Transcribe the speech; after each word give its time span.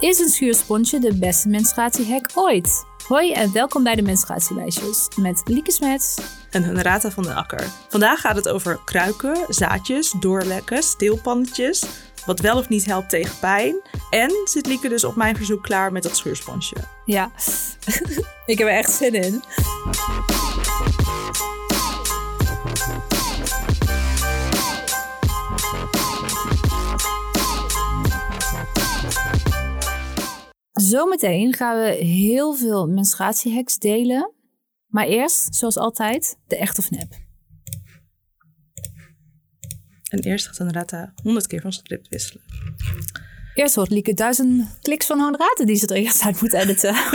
Is 0.00 0.18
een 0.18 0.28
schuursponsje 0.28 0.98
de 0.98 1.14
beste 1.14 1.48
menstruatiehack 1.48 2.30
ooit? 2.34 2.84
Hoi 3.06 3.32
en 3.32 3.52
welkom 3.52 3.82
bij 3.82 3.94
de 3.94 4.02
Menstruatiewijsjes 4.02 5.08
met 5.16 5.42
Lieke 5.44 5.72
Smets. 5.72 6.16
en 6.50 6.64
Honorata 6.64 7.10
van 7.10 7.22
den 7.22 7.34
Akker. 7.34 7.64
Vandaag 7.88 8.20
gaat 8.20 8.36
het 8.36 8.48
over 8.48 8.80
kruiken, 8.84 9.36
zaadjes, 9.48 10.14
doorlekken, 10.20 10.82
steelpannetjes, 10.82 11.84
wat 12.26 12.40
wel 12.40 12.56
of 12.56 12.68
niet 12.68 12.84
helpt 12.84 13.10
tegen 13.10 13.38
pijn. 13.40 13.80
En 14.10 14.30
zit 14.44 14.66
Lieke 14.66 14.88
dus 14.88 15.04
op 15.04 15.16
mijn 15.16 15.36
verzoek 15.36 15.62
klaar 15.62 15.92
met 15.92 16.02
dat 16.02 16.16
schuursponsje. 16.16 16.76
Ja, 17.04 17.30
ik 18.46 18.58
heb 18.58 18.68
er 18.68 18.76
echt 18.76 18.92
zin 18.92 19.14
in. 19.14 19.42
Zometeen 30.80 31.54
gaan 31.54 31.80
we 31.80 31.90
heel 31.90 32.54
veel 32.54 32.86
menstruatiehacks 32.86 33.78
delen. 33.78 34.32
Maar 34.86 35.06
eerst, 35.06 35.54
zoals 35.54 35.76
altijd, 35.76 36.36
de 36.46 36.56
echt 36.56 36.78
of 36.78 36.90
nep. 36.90 37.12
En 40.08 40.18
eerst 40.20 40.46
gaat 40.46 40.58
Honorata 40.58 41.12
100 41.22 41.46
keer 41.46 41.60
van 41.60 41.72
script 41.72 42.08
wisselen. 42.08 42.42
Eerst 43.54 43.74
hoort 43.74 43.90
Lieke 43.90 44.14
duizend 44.14 44.78
kliks 44.80 45.06
van 45.06 45.20
Honorate 45.20 45.64
die 45.64 45.76
ze 45.76 45.86
er 45.86 45.96
eerst 45.96 46.22
uit 46.22 46.40
moet 46.40 46.52
editen. 46.52 46.96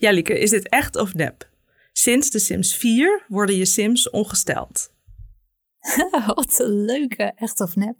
Ja, 0.00 0.10
Lieke, 0.10 0.38
is 0.38 0.50
dit 0.50 0.68
echt 0.68 0.96
of 0.96 1.14
nep? 1.14 1.50
Sinds 1.92 2.30
de 2.30 2.38
Sims 2.38 2.76
4 2.76 3.24
worden 3.28 3.56
je 3.56 3.64
Sims 3.64 4.10
ongesteld. 4.10 4.92
Wat 6.34 6.58
een 6.58 6.84
leuke, 6.84 7.32
echt 7.36 7.60
of 7.60 7.76
nep. 7.76 7.96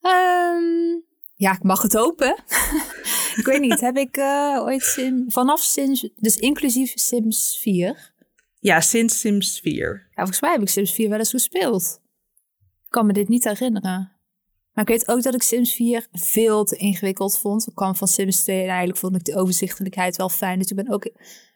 Ehm, 0.00 1.00
ja, 1.42 1.52
ik 1.52 1.62
mag 1.62 1.82
het 1.82 1.92
hopen. 1.92 2.36
ik 3.40 3.42
weet 3.44 3.60
niet, 3.60 3.80
heb 3.80 3.96
ik 3.96 4.16
eh, 4.16 4.58
ooit 4.60 4.82
Sim, 4.82 5.24
vanaf 5.28 5.60
Sims, 5.60 6.08
dus 6.16 6.36
inclusief 6.36 6.92
Sims 6.94 7.58
4. 7.60 8.12
Ja, 8.60 8.80
sinds 8.80 9.20
Sims 9.20 9.60
4. 9.60 10.06
Ja, 10.08 10.14
volgens 10.14 10.40
mij 10.40 10.52
heb 10.52 10.60
ik 10.60 10.68
Sims 10.68 10.92
4 10.92 11.08
wel 11.08 11.18
eens 11.18 11.30
gespeeld. 11.30 12.00
Ik 12.84 12.90
kan 12.90 13.06
me 13.06 13.12
dit 13.12 13.28
niet 13.28 13.44
herinneren. 13.44 14.12
Maar 14.72 14.84
ik 14.84 14.90
weet 14.90 15.08
ook 15.08 15.22
dat 15.22 15.34
ik 15.34 15.42
Sims 15.42 15.74
4 15.74 16.06
veel 16.12 16.64
te 16.64 16.76
ingewikkeld 16.76 17.38
vond. 17.38 17.66
Ik 17.66 17.74
kwam 17.74 17.96
van 17.96 18.08
Sims 18.08 18.42
2 18.42 18.62
en 18.62 18.68
eigenlijk 18.68 18.98
vond 18.98 19.16
ik 19.16 19.24
de 19.24 19.36
overzichtelijkheid 19.36 20.16
wel 20.16 20.28
fijn. 20.28 20.58
Dus 20.58 20.70
ik 20.70 20.76
ben 20.76 20.92
ook 20.92 21.10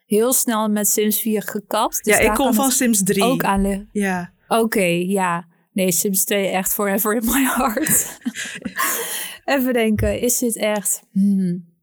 heel 0.06 0.32
snel 0.32 0.68
met 0.68 0.88
Sims 0.88 1.20
4 1.20 1.42
gekapt. 1.42 2.04
Dus 2.04 2.16
ja, 2.16 2.22
ik 2.30 2.34
kom 2.34 2.54
van 2.54 2.70
Sims 2.70 3.02
3. 3.02 3.22
Ook 3.22 3.44
aan. 3.44 3.88
Ja. 3.92 4.32
Oké, 4.48 5.04
ja. 5.06 5.46
Nee, 5.72 5.92
Sims 5.92 6.24
2 6.24 6.46
echt 6.46 6.74
forever 6.74 7.14
in 7.14 7.24
my 7.24 7.44
heart. 7.44 8.18
Even 9.46 9.72
denken, 9.72 10.20
is 10.20 10.38
dit 10.38 10.56
echt... 10.56 11.02
Hmm. 11.12 11.74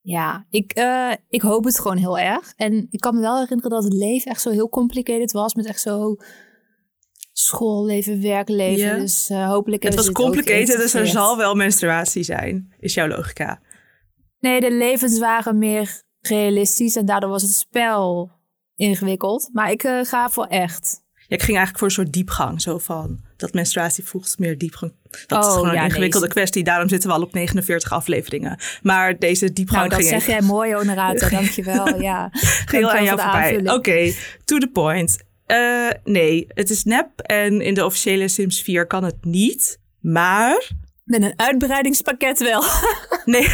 Ja, 0.00 0.46
ik, 0.50 0.72
eh, 0.72 1.12
ik 1.28 1.42
hoop 1.42 1.64
het 1.64 1.80
gewoon 1.80 1.96
heel 1.96 2.18
erg. 2.18 2.52
En 2.56 2.86
ik 2.90 3.00
kan 3.00 3.14
me 3.14 3.20
wel 3.20 3.38
herinneren 3.38 3.70
dat 3.70 3.84
het 3.84 3.92
leven 3.92 4.30
echt 4.30 4.40
zo 4.40 4.50
heel 4.50 4.68
complicated 4.68 5.32
was. 5.32 5.54
Met 5.54 5.66
echt 5.66 5.80
zo 5.80 6.16
schoolleven, 7.32 8.22
werkleven. 8.22 8.98
Dus 8.98 9.30
eh, 9.30 9.48
hopelijk... 9.48 9.82
Het 9.82 9.94
was 9.94 10.12
complicated, 10.12 10.76
dus 10.76 10.94
er 10.94 11.06
zal 11.06 11.36
wel 11.36 11.54
menstruatie 11.54 12.22
zijn, 12.22 12.74
is 12.78 12.94
jouw 12.94 13.08
logica. 13.08 13.60
Nee, 14.38 14.60
de 14.60 14.72
levens 14.72 15.18
waren 15.18 15.58
meer 15.58 16.02
realistisch. 16.20 16.96
En 16.96 17.06
daardoor 17.06 17.30
was 17.30 17.42
het 17.42 17.52
spel 17.52 18.30
ingewikkeld. 18.74 19.48
Maar 19.52 19.70
ik 19.70 19.84
eh, 19.84 20.04
ga 20.04 20.30
voor 20.30 20.46
echt. 20.46 21.00
Ja, 21.32 21.38
ik 21.38 21.44
ging 21.44 21.56
eigenlijk 21.56 21.78
voor 21.78 21.86
een 21.86 21.94
soort 21.94 22.12
diepgang. 22.12 22.62
Zo 22.62 22.78
van, 22.78 23.20
dat 23.36 23.52
menstruatie 23.52 24.04
voegt 24.04 24.38
meer 24.38 24.58
diepgang. 24.58 24.92
Dat 25.26 25.44
is 25.44 25.50
Oh, 25.50 25.52
gewoon 25.52 25.68
een 25.68 25.74
ja, 25.74 25.84
ingewikkelde 25.84 26.28
kwestie. 26.28 26.64
Daarom 26.64 26.88
zitten 26.88 27.08
we 27.08 27.14
al 27.14 27.22
op 27.22 27.32
49 27.32 27.92
afleveringen. 27.92 28.58
Maar 28.82 29.18
deze 29.18 29.52
diepgang 29.52 29.88
Nou, 29.88 30.02
dat 30.02 30.08
ging, 30.08 30.22
zeg 30.22 30.26
jij 30.26 30.46
mooi, 30.46 30.74
Honorata. 30.74 31.28
Dankjewel. 31.38 32.00
Ja. 32.00 32.30
heel 32.70 32.90
aan 32.90 33.04
jou 33.04 33.20
voorbij. 33.20 33.70
Oké, 33.72 34.12
to 34.44 34.58
the 34.58 34.68
point. 34.72 35.18
Eh, 35.46 35.88
nee, 36.04 36.46
het 36.48 36.70
is 36.70 36.84
nep. 36.84 37.20
En 37.20 37.60
in 37.60 37.74
de 37.74 37.84
officiële 37.84 38.28
Sims 38.28 38.62
4 38.62 38.86
kan 38.86 39.04
het 39.04 39.24
niet. 39.24 39.78
Maar... 40.00 40.70
Met 41.12 41.22
een 41.22 41.32
uitbreidingspakket 41.36 42.38
wel. 42.38 42.62
Nee, 43.24 43.48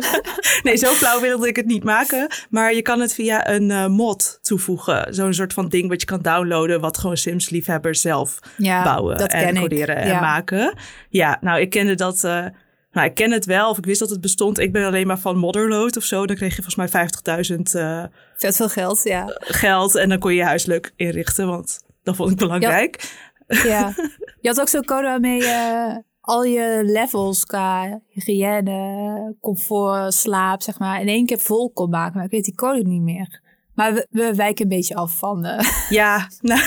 nee 0.62 0.76
zo 0.76 0.92
flauw 0.92 1.20
wilde 1.20 1.48
ik 1.48 1.56
het 1.56 1.66
niet 1.66 1.84
maken. 1.84 2.28
Maar 2.50 2.74
je 2.74 2.82
kan 2.82 3.00
het 3.00 3.14
via 3.14 3.48
een 3.48 3.70
eh, 3.70 3.86
mod 3.86 4.38
toevoegen. 4.42 5.14
Zo'n 5.14 5.34
soort 5.34 5.52
van 5.52 5.68
ding 5.68 5.88
wat 5.88 6.00
je 6.00 6.06
kan 6.06 6.22
downloaden... 6.22 6.80
wat 6.80 6.98
gewoon 6.98 7.16
Sims-liefhebbers 7.16 8.00
zelf 8.00 8.38
Ja, 8.56 8.82
bouwen 8.82 9.16
dat 9.16 9.32
en 9.32 9.54
ik. 9.54 9.60
coderen 9.60 9.96
en 9.96 10.06
Ja. 10.08 10.20
maken. 10.20 10.74
Ja, 11.08 11.38
nou, 11.40 11.60
ik 11.60 11.70
kende 11.70 11.94
dat. 11.94 12.24
eh, 12.24 12.44
nou, 12.92 13.06
ik 13.06 13.14
ken 13.14 13.30
het 13.30 13.44
wel, 13.44 13.70
of 13.70 13.78
ik 13.78 13.84
wist 13.86 14.00
dat 14.00 14.10
het 14.10 14.20
bestond. 14.20 14.58
Ik 14.58 14.72
ben 14.72 14.84
alleen 14.86 15.06
maar 15.06 15.18
van 15.18 15.36
Modderload 15.36 15.96
of 15.96 16.04
zo. 16.04 16.26
Dan 16.26 16.36
kreeg 16.36 16.56
je 16.56 16.62
volgens 16.62 16.92
mij 16.92 17.08
50.000 17.50 17.60
eh, 17.72 18.04
Vet 18.36 18.56
veel 18.56 18.68
geld, 18.68 19.00
ja. 19.04 19.24
geld. 19.38 19.94
En 19.94 20.08
dan 20.08 20.18
kon 20.18 20.30
je 20.30 20.36
je 20.38 20.44
huis 20.44 20.64
leuk 20.66 20.92
inrichten, 20.96 21.46
want 21.46 21.80
dat 22.02 22.16
vond 22.16 22.30
ik 22.30 22.36
belangrijk. 22.36 23.12
ja. 23.46 23.92
Je 24.40 24.48
had 24.48 24.60
ook 24.60 24.68
zo'n 24.68 24.84
code 24.84 25.02
waarmee 25.02 25.36
je 25.42 26.02
al 26.30 26.44
je 26.44 26.80
levels 26.84 27.44
qua 27.44 28.00
hygiëne, 28.08 29.34
comfort, 29.40 30.14
slaap, 30.14 30.62
zeg 30.62 30.78
maar, 30.78 31.00
in 31.00 31.08
één 31.08 31.26
keer 31.26 31.38
vol 31.38 31.70
kon 31.70 31.90
maken. 31.90 32.14
Maar 32.14 32.24
ik 32.24 32.30
weet 32.30 32.44
die 32.44 32.54
code 32.54 32.82
niet 32.82 33.02
meer. 33.02 33.40
Maar 33.74 33.94
we, 33.94 34.06
we 34.10 34.34
wijken 34.34 34.62
een 34.62 34.76
beetje 34.76 34.94
af 34.94 35.18
van... 35.18 35.46
Ja, 35.88 36.28
nou, 36.40 36.60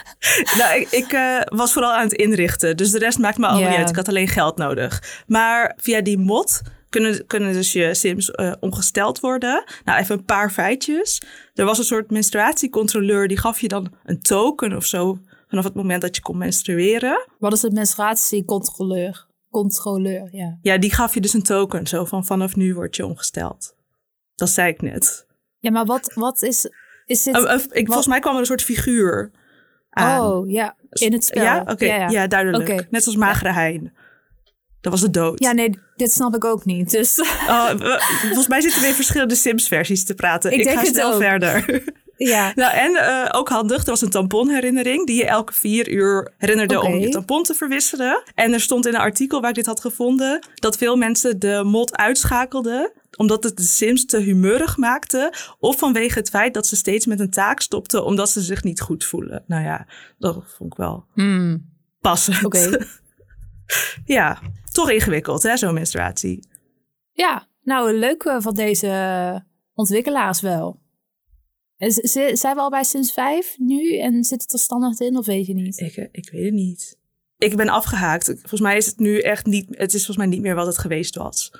nou 0.58 0.80
ik, 0.80 0.90
ik 0.90 1.12
eh, 1.12 1.40
was 1.44 1.72
vooral 1.72 1.92
aan 1.92 2.04
het 2.04 2.12
inrichten. 2.12 2.76
Dus 2.76 2.90
de 2.90 2.98
rest 2.98 3.18
maakt 3.18 3.38
me 3.38 3.46
Ja. 3.46 3.56
niet 3.68 3.78
uit. 3.78 3.88
Ik 3.88 3.96
had 3.96 4.08
alleen 4.08 4.28
geld 4.28 4.56
nodig. 4.56 5.22
Maar 5.26 5.74
via 5.76 6.00
die 6.00 6.18
mod 6.18 6.62
kunnen, 6.88 7.26
kunnen 7.26 7.52
dus 7.52 7.72
je 7.72 7.94
sims 7.94 8.30
eh, 8.30 8.52
omgesteld 8.60 9.20
worden. 9.20 9.64
Nou, 9.84 9.98
even 9.98 10.18
een 10.18 10.24
paar 10.24 10.50
feitjes. 10.50 11.22
Er 11.54 11.64
was 11.64 11.78
een 11.78 11.84
soort 11.84 12.10
menstruatiecontroleur. 12.10 13.28
Die 13.28 13.38
gaf 13.38 13.60
je 13.60 13.68
dan 13.68 13.92
een 14.04 14.20
token 14.20 14.76
of 14.76 14.84
zo... 14.84 15.18
vanaf 15.50 15.64
het 15.64 15.74
moment 15.74 16.02
dat 16.02 16.16
je 16.16 16.22
kon 16.22 16.38
menstrueren. 16.38 17.26
wat 17.38 17.52
is 17.52 17.62
het 17.62 17.72
menstruatiecontroleur? 17.72 19.26
Controleur, 19.50 20.28
ja. 20.32 20.58
Ja, 20.62 20.78
die 20.78 20.92
gaf 20.92 21.14
je 21.14 21.20
dus 21.20 21.32
een 21.32 21.42
token. 21.42 21.86
Zo 21.86 22.04
van 22.04 22.24
vanaf 22.24 22.56
nu 22.56 22.74
word 22.74 22.96
je 22.96 23.06
omgesteld. 23.06 23.74
Dat 24.34 24.50
zei 24.50 24.68
ik 24.68 24.82
net. 24.82 25.26
Ja, 25.58 25.70
maar 25.70 25.84
wat, 25.84 26.12
wat 26.14 26.42
is... 26.42 26.70
Is 27.04 27.22
dit... 27.22 27.34
Eh, 27.34 27.54
eh, 27.54 27.60
ik, 27.70 27.86
volgens 27.86 28.06
mij 28.06 28.20
kwam 28.20 28.34
er 28.34 28.40
een 28.40 28.46
soort 28.46 28.62
figuur 28.62 29.30
aan. 29.90 30.22
oh, 30.22 30.50
ja. 30.50 30.76
In 30.90 31.12
het 31.12 31.24
spel. 31.24 31.42
Ja, 31.42 31.64
oké. 31.66 31.84
Ja, 31.84 32.26
duidelijk. 32.26 32.90
Net 32.90 33.06
als 33.06 33.16
Magere 33.16 33.52
Hein. 33.52 33.92
Dat 34.80 34.92
was 34.92 35.00
de 35.00 35.10
dood. 35.10 35.40
Ja, 35.40 35.52
nee, 35.52 35.78
dit 35.96 36.12
snap 36.12 36.34
ik 36.34 36.44
ook 36.44 36.64
niet. 36.64 36.90
Dus 36.90 37.18
Oh, 37.48 37.70
volgens 38.20 38.48
mij 38.48 38.60
zitten 38.60 38.80
we 38.80 38.86
in 38.86 38.94
verschillende 38.94 39.34
Sims-versies 39.34 40.04
te 40.04 40.14
praten. 40.14 40.52
Ik 40.52 40.68
ga 40.68 40.78
het 40.78 40.86
snel 40.86 41.12
ook. 41.12 41.20
verder. 41.20 41.84
Ja. 42.28 42.52
nou, 42.54 42.74
en 42.74 42.94
eh, 42.94 43.38
ook 43.38 43.48
handig, 43.48 43.82
er 43.82 43.90
was 43.90 44.00
een 44.00 44.10
tamponherinnering... 44.10 45.06
die 45.06 45.16
je 45.16 45.26
elke 45.26 45.52
vier 45.52 45.88
uur 45.88 46.32
herinnerde 46.36 46.80
om 46.80 46.98
je 46.98 47.08
tampon 47.08 47.42
te 47.42 47.54
verwisselen. 47.54 48.22
En 48.34 48.52
er 48.52 48.60
stond 48.60 48.86
in 48.86 48.94
een 48.94 49.00
artikel 49.00 49.40
waar 49.40 49.50
ik 49.50 49.56
dit 49.56 49.66
had 49.66 49.80
gevonden... 49.80 50.46
dat 50.54 50.76
veel 50.76 50.96
mensen 50.96 51.38
de 51.38 51.62
mod 51.64 51.96
uitschakelden... 51.96 52.92
omdat 53.16 53.44
het 53.44 53.56
de 53.56 53.62
Sims 53.62 54.06
te 54.06 54.18
humeurig 54.18 54.76
maakte... 54.76 55.34
of 55.58 55.78
vanwege 55.78 56.18
het 56.18 56.28
feit 56.28 56.54
dat 56.54 56.66
ze 56.66 56.76
steeds 56.76 57.06
met 57.06 57.20
een 57.20 57.30
taak 57.30 57.60
stopten... 57.60 58.04
omdat 58.04 58.30
ze 58.30 58.40
zich 58.40 58.62
niet 58.62 58.80
goed 58.80 59.04
voelen. 59.04 59.44
Nou 59.46 59.64
ja, 59.64 59.86
dat 60.18 60.44
vond 60.46 60.72
ik 60.72 60.78
wel 60.78 61.04
Hmm, 61.14 61.70
passend. 62.00 62.44
Oké. 62.44 62.86
ja, 64.04 64.38
toch 64.72 64.90
ingewikkeld, 64.90 65.42
hè, 65.42 65.56
zo'n 65.56 65.74
menstruatie. 65.74 66.48
Ja, 67.12 67.46
nou 67.62 67.92
leuk 67.92 68.22
eh, 68.22 68.36
van 68.40 68.54
deze 68.54 69.44
ontwikkelaars 69.74 70.40
wel. 70.40 70.80
Z- 71.88 72.32
Zijn 72.40 72.54
we 72.54 72.60
al 72.60 72.70
bij 72.70 72.84
sinds 72.84 73.12
vijf 73.12 73.54
nu 73.58 73.98
en 73.98 74.24
zit 74.24 74.42
het 74.42 74.52
er 74.52 74.58
standaard 74.58 75.00
in 75.00 75.16
of 75.16 75.26
weet 75.26 75.46
je 75.46 75.54
niet? 75.54 75.80
Ik, 75.80 75.96
eh, 75.96 76.06
ik 76.12 76.30
weet 76.32 76.44
het 76.44 76.52
niet. 76.54 76.98
Ik 77.38 77.56
ben 77.56 77.68
afgehaakt. 77.68 78.24
Volgens 78.26 78.60
mij 78.60 78.76
is 78.76 78.86
het 78.86 78.98
nu 78.98 79.18
echt 79.18 79.46
niet... 79.46 79.66
Het 79.70 79.88
is 79.94 80.04
volgens 80.06 80.16
mij 80.16 80.26
niet 80.26 80.40
meer 80.40 80.54
wat 80.54 80.66
het 80.66 80.78
geweest 80.78 81.14
was. 81.16 81.52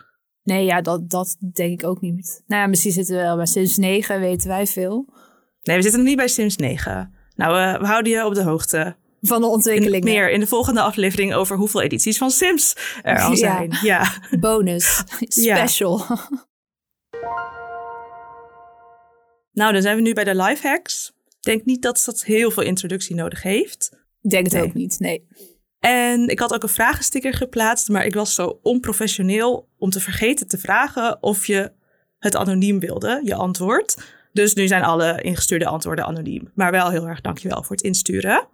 Nee, 0.43 0.65
ja, 0.65 0.81
dat, 0.81 1.11
dat 1.11 1.37
denk 1.53 1.81
ik 1.81 1.87
ook 1.87 2.01
niet. 2.01 2.43
Nou 2.47 2.63
ja, 2.63 2.67
misschien 2.69 2.93
zitten 2.93 3.17
we 3.17 3.21
wel 3.23 3.37
bij 3.37 3.47
sinds 3.47 3.77
negen, 3.77 4.21
weten 4.21 4.49
wij 4.49 4.67
veel. 4.67 5.05
Nee, 5.63 5.77
we 5.77 5.83
zitten 5.83 6.01
nog 6.01 6.09
niet 6.09 6.17
bij 6.19 6.29
Sims 6.29 6.57
9. 6.57 7.15
Nou, 7.37 7.59
eh, 7.75 7.81
we 7.81 7.87
houden 7.87 8.13
je 8.13 8.27
op 8.27 8.35
de 8.35 8.43
hoogte. 8.43 8.97
Van 9.23 9.41
de 9.41 9.47
In, 9.47 9.53
ontwikkelingen. 9.53 10.05
meer 10.05 10.31
in 10.31 10.41
de 10.41 10.47
volgende 10.47 10.81
aflevering 10.81 11.35
over 11.35 11.57
hoeveel 11.57 11.83
edities 11.83 12.19
van 12.19 12.31
Sims 12.31 12.77
er 13.03 13.21
al 13.23 13.37
zijn. 13.47 13.77
Ja. 13.83 14.13
Bonus. 14.41 15.03
Ja. 15.19 15.67
Nou, 19.61 19.73
dan 19.73 19.83
zijn 19.83 19.97
we 19.97 20.03
nu 20.03 20.13
bij 20.13 20.25
de 20.25 20.35
life 20.35 20.69
hacks. 20.69 21.13
Ik 21.29 21.43
denk 21.43 21.65
niet 21.65 21.83
dat 21.83 22.03
dat 22.07 22.25
heel 22.25 22.51
veel 22.51 22.63
introductie 22.63 23.15
nodig 23.15 23.43
heeft. 23.43 23.91
Ik 24.21 24.31
denk 24.31 24.45
het 24.45 24.53
Nee. 24.53 24.63
ook 24.63 24.75
niet, 24.75 24.99
nee. 24.99 25.27
En 25.79 26.29
ik 26.29 26.39
had 26.39 26.55
ook 26.55 26.63
een 26.63 26.69
vragensticker 26.69 27.35
geplaatst, 27.35 27.89
maar 27.89 28.05
ik 28.07 28.15
was 28.15 28.35
zo 28.35 28.59
onprofessioneel 28.63 29.69
om 29.79 29.91
te 29.91 30.01
vergeten 30.01 30.49
te 30.49 30.59
vragen 30.59 31.23
of 31.23 31.47
je 31.47 31.73
het 32.19 32.37
anoniem 32.37 32.79
wilde, 32.79 33.21
je 33.25 33.35
antwoord. 33.35 33.97
Dus 34.33 34.55
nu 34.55 34.67
zijn 34.67 34.83
alle 34.83 35.23
ingestuurde 35.23 35.67
antwoorden 35.67 36.05
anoniem. 36.05 36.51
Maar 36.55 36.71
wel 36.71 36.91
heel 36.91 37.07
erg 37.07 37.21
dankjewel 37.21 37.63
voor 37.63 37.77
het 37.77 37.85
insturen. 37.85 38.49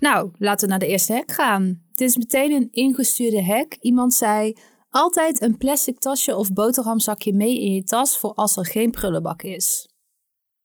Nou, 0.00 0.30
laten 0.38 0.64
we 0.66 0.70
naar 0.70 0.80
de 0.80 0.86
eerste 0.86 1.12
hack 1.12 1.32
gaan. 1.32 1.82
Dit 1.94 2.08
is 2.08 2.16
meteen 2.16 2.52
een 2.52 2.68
ingestuurde 2.70 3.44
hack. 3.44 3.76
Iemand 3.80 4.14
zei: 4.14 4.56
altijd 4.88 5.42
een 5.42 5.56
plastic 5.56 5.98
tasje 5.98 6.36
of 6.36 6.52
boterhamzakje 6.52 7.34
mee 7.34 7.60
in 7.60 7.74
je 7.74 7.84
tas 7.84 8.18
voor 8.18 8.34
als 8.34 8.56
er 8.56 8.66
geen 8.66 8.90
prullenbak 8.90 9.42
is. 9.42 9.89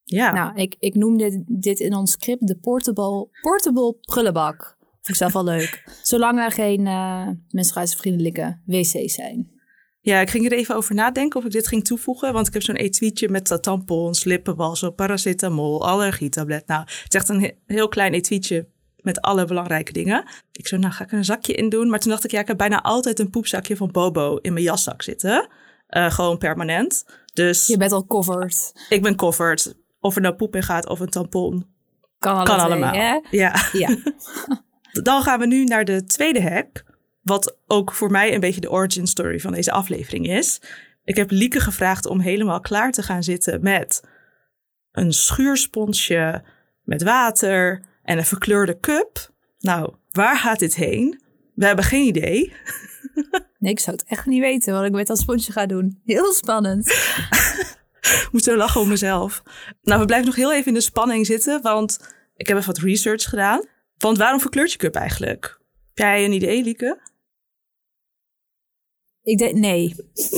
Ja. 0.06 0.34
Nou, 0.34 0.56
ik, 0.56 0.76
ik 0.80 0.96
noemde 0.96 1.44
dit 1.48 1.80
in 1.80 1.96
ons 1.96 2.12
script 2.12 2.48
de 2.48 2.58
portable, 2.58 3.30
portable 3.42 3.98
prullenbak. 4.02 4.78
Vind 4.80 5.08
ik 5.08 5.16
zelf 5.16 5.34
wel 5.34 5.44
leuk. 5.44 5.84
Zolang 6.04 6.40
er 6.40 6.52
geen 6.52 6.86
uh, 6.86 7.28
menstruatievriendelijke 7.50 8.60
wc's 8.66 9.14
zijn. 9.14 9.54
Ja, 10.00 10.20
ik 10.20 10.30
ging 10.30 10.46
er 10.46 10.52
even 10.52 10.76
over 10.76 10.96
nadenken 10.96 11.40
of 11.40 11.46
ik 11.46 11.52
dit 11.52 11.68
ging 11.68 11.84
toevoegen. 11.84 12.34
Want 12.34 12.48
ik 12.48 12.54
heb 12.54 12.62
zo'n 12.62 12.76
etuietje 12.76 13.30
met 13.30 13.58
tampons, 13.62 14.24
lippenbalsem, 14.24 14.96
paracetamol, 14.96 15.88
allergietablet. 15.88 16.68
Nou, 16.68 16.82
het 16.82 17.14
is 17.14 17.20
echt 17.20 17.30
een 17.30 17.54
heel 17.66 17.88
klein 17.88 18.14
etuietje 18.14 18.68
met 19.06 19.22
alle 19.22 19.46
belangrijke 19.46 19.92
dingen. 19.92 20.26
Ik 20.52 20.68
zo, 20.68 20.78
nou 20.78 20.94
ga 20.94 21.04
ik 21.04 21.12
er 21.12 21.18
een 21.18 21.26
zakje 21.26 21.54
in 21.54 21.70
doen. 21.70 21.90
Maar 21.90 22.00
toen 22.00 22.12
dacht 22.12 22.24
ik, 22.24 22.32
ja, 22.32 22.40
ik 22.40 22.48
heb 22.48 22.58
bijna 22.58 22.82
altijd 22.82 23.20
een 23.20 23.30
poepzakje 23.30 23.76
van 23.76 23.92
Bobo 23.92 24.36
in 24.36 24.54
mijn 24.54 24.66
jaszak 24.66 25.02
zitten. 25.02 25.50
Uh, 25.90 26.12
gewoon 26.12 26.38
permanent. 26.38 27.06
Dus 27.34 27.68
je 27.68 27.78
bent 27.78 27.92
al 27.92 28.06
covered. 28.06 28.86
Ik 28.90 29.02
ben 29.02 29.16
covered. 29.16 29.76
Of 30.06 30.16
er 30.16 30.22
nou 30.22 30.36
poep 30.36 30.56
in 30.56 30.64
gaat 30.64 30.88
of 30.88 31.00
een 31.00 31.10
tampon. 31.10 31.68
Kan, 32.20 32.44
kan 32.44 32.60
allemaal. 32.60 32.94
hè? 32.94 33.20
Ja. 33.30 33.56
ja. 33.72 33.98
Dan 35.04 35.22
gaan 35.22 35.40
we 35.40 35.46
nu 35.46 35.64
naar 35.64 35.86
de 35.86 36.04
tweede 36.04 36.42
hack. 36.42 36.86
Wat 37.22 37.58
ook 37.68 37.92
voor 37.92 38.12
mij 38.12 38.34
een 38.34 38.40
beetje 38.40 38.62
de 38.62 38.72
origin 38.72 39.08
story 39.08 39.40
van 39.40 39.54
deze 39.54 39.72
aflevering 39.72 40.28
is. 40.28 40.62
Ik 41.04 41.16
heb 41.16 41.32
Lieke 41.32 41.60
gevraagd 41.60 42.06
om 42.06 42.20
helemaal 42.20 42.60
klaar 42.60 42.92
te 42.92 43.04
gaan 43.04 43.24
zitten 43.24 43.62
met 43.62 44.04
een 44.92 45.14
schuursponsje 45.14 46.44
met 46.84 47.04
water 47.04 47.84
en 48.04 48.18
een 48.18 48.26
verkleurde 48.26 48.80
cup. 48.80 49.32
Nou, 49.60 49.94
waar 50.12 50.38
gaat 50.38 50.60
dit 50.60 50.76
heen? 50.76 51.22
We 51.56 51.66
hebben 51.66 51.86
geen 51.86 52.08
idee. 52.08 52.54
Nee, 53.60 53.72
ik 53.72 53.80
zou 53.80 53.98
het 53.98 54.06
echt 54.08 54.26
niet 54.26 54.42
weten 54.42 54.74
wat 54.74 54.86
ik 54.86 54.92
met 54.92 55.08
dat 55.08 55.20
sponsje 55.20 55.52
ga 55.52 55.66
doen. 55.66 56.02
Heel 56.04 56.34
spannend. 56.34 56.86
Moet 58.32 58.44
zo 58.44 58.56
lachen 58.56 58.82
om 58.82 58.88
mezelf. 58.88 59.44
Nou, 59.82 60.00
we 60.00 60.06
blijven 60.06 60.28
nog 60.28 60.36
heel 60.36 60.54
even 60.54 60.68
in 60.68 60.74
de 60.74 60.82
spanning 60.82 61.26
zitten, 61.26 61.62
want 61.62 62.00
ik 62.36 62.48
heb 62.48 62.58
even 62.58 62.74
wat 62.74 62.84
research 62.84 63.24
gedaan. 63.24 63.68
Want 63.98 64.18
waarom 64.18 64.40
verkleurt 64.40 64.72
je 64.72 64.78
cup 64.78 64.96
eigenlijk? 64.96 65.60
Heb 65.94 65.98
jij 65.98 66.26
een 66.26 66.32
idee, 66.32 66.64
Lieke? 66.64 67.00
Ik 69.24 69.38
denk, 69.38 69.54
nee. 69.54 69.96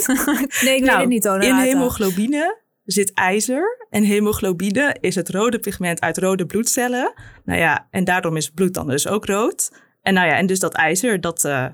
nee, 0.64 0.76
ik 0.76 0.84
nou, 0.84 0.84
weet 0.84 0.98
het 0.98 1.08
niet. 1.08 1.26
Hoor, 1.26 1.42
in 1.42 1.56
hemoglobine 1.56 2.62
zit 2.84 3.14
ijzer. 3.14 3.88
En 3.90 4.04
hemoglobine 4.04 4.96
is 5.00 5.16
het 5.16 5.30
rode 5.30 5.60
pigment 5.60 6.02
uit 6.02 6.18
rode 6.18 6.46
bloedcellen. 6.46 7.14
Nou 7.46 7.60
ja, 7.60 7.88
en 7.92 8.04
daarom 8.04 8.38
is 8.38 8.50
bloed 8.50 8.74
dan 8.74 8.88
dus 8.88 9.08
ook 9.08 9.26
rood. 9.26 9.72
En 10.02 10.14
nou 10.14 10.28
ja, 10.28 10.36
en 10.36 10.46
dus 10.46 10.60
dat 10.60 10.74
ijzer, 10.74 11.22
dat 11.22 11.44
uh, 11.44 11.68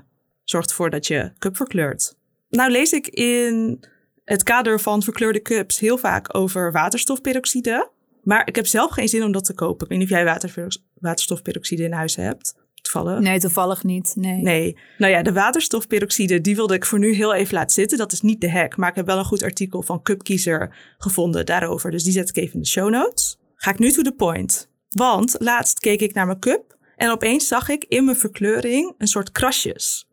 zorgt 0.44 0.70
ervoor 0.70 0.90
dat 0.90 1.06
je 1.06 1.32
cup 1.38 1.56
verkleurt. 1.56 2.16
Nou 2.48 2.70
lees 2.70 2.92
ik 2.92 3.06
in 3.08 3.84
het 4.24 4.42
kader 4.42 4.80
van 4.80 5.02
verkleurde 5.02 5.42
cups 5.42 5.78
heel 5.78 5.98
vaak 5.98 6.36
over 6.36 6.72
waterstofperoxide. 6.72 7.90
Maar 8.22 8.46
ik 8.46 8.56
heb 8.56 8.66
zelf 8.66 8.90
geen 8.90 9.08
zin 9.08 9.24
om 9.24 9.32
dat 9.32 9.44
te 9.44 9.54
kopen. 9.54 9.84
Ik 9.84 9.88
weet 9.88 9.98
niet 9.98 10.10
of 10.10 10.14
jij 10.16 10.52
waterstofperoxide 10.94 11.82
in 11.82 11.92
huis 11.92 12.16
hebt. 12.16 12.54
Toevallig. 12.74 13.20
Nee, 13.20 13.38
toevallig 13.38 13.84
niet. 13.84 14.12
Nee. 14.16 14.42
nee. 14.42 14.78
Nou 14.98 15.12
ja, 15.12 15.22
de 15.22 15.32
waterstofperoxide, 15.32 16.40
die 16.40 16.56
wilde 16.56 16.74
ik 16.74 16.84
voor 16.84 16.98
nu 16.98 17.14
heel 17.14 17.34
even 17.34 17.54
laten 17.54 17.70
zitten. 17.70 17.98
Dat 17.98 18.12
is 18.12 18.20
niet 18.20 18.40
de 18.40 18.50
hack, 18.50 18.76
maar 18.76 18.88
ik 18.88 18.94
heb 18.94 19.06
wel 19.06 19.18
een 19.18 19.24
goed 19.24 19.42
artikel 19.42 19.82
van 19.82 20.02
Cupkiezer 20.02 20.94
gevonden 20.98 21.46
daarover. 21.46 21.90
Dus 21.90 22.02
die 22.02 22.12
zet 22.12 22.28
ik 22.28 22.36
even 22.36 22.54
in 22.54 22.60
de 22.60 22.66
show 22.66 22.90
notes. 22.90 23.38
Ga 23.54 23.70
ik 23.70 23.78
nu 23.78 23.90
to 23.90 24.02
the 24.02 24.12
point. 24.12 24.70
Want 24.88 25.36
laatst 25.38 25.78
keek 25.78 26.00
ik 26.00 26.14
naar 26.14 26.26
mijn 26.26 26.38
cup 26.38 26.76
en 26.96 27.10
opeens 27.10 27.48
zag 27.48 27.68
ik 27.68 27.84
in 27.84 28.04
mijn 28.04 28.16
verkleuring 28.16 28.94
een 28.98 29.06
soort 29.06 29.32
krasjes. 29.32 30.08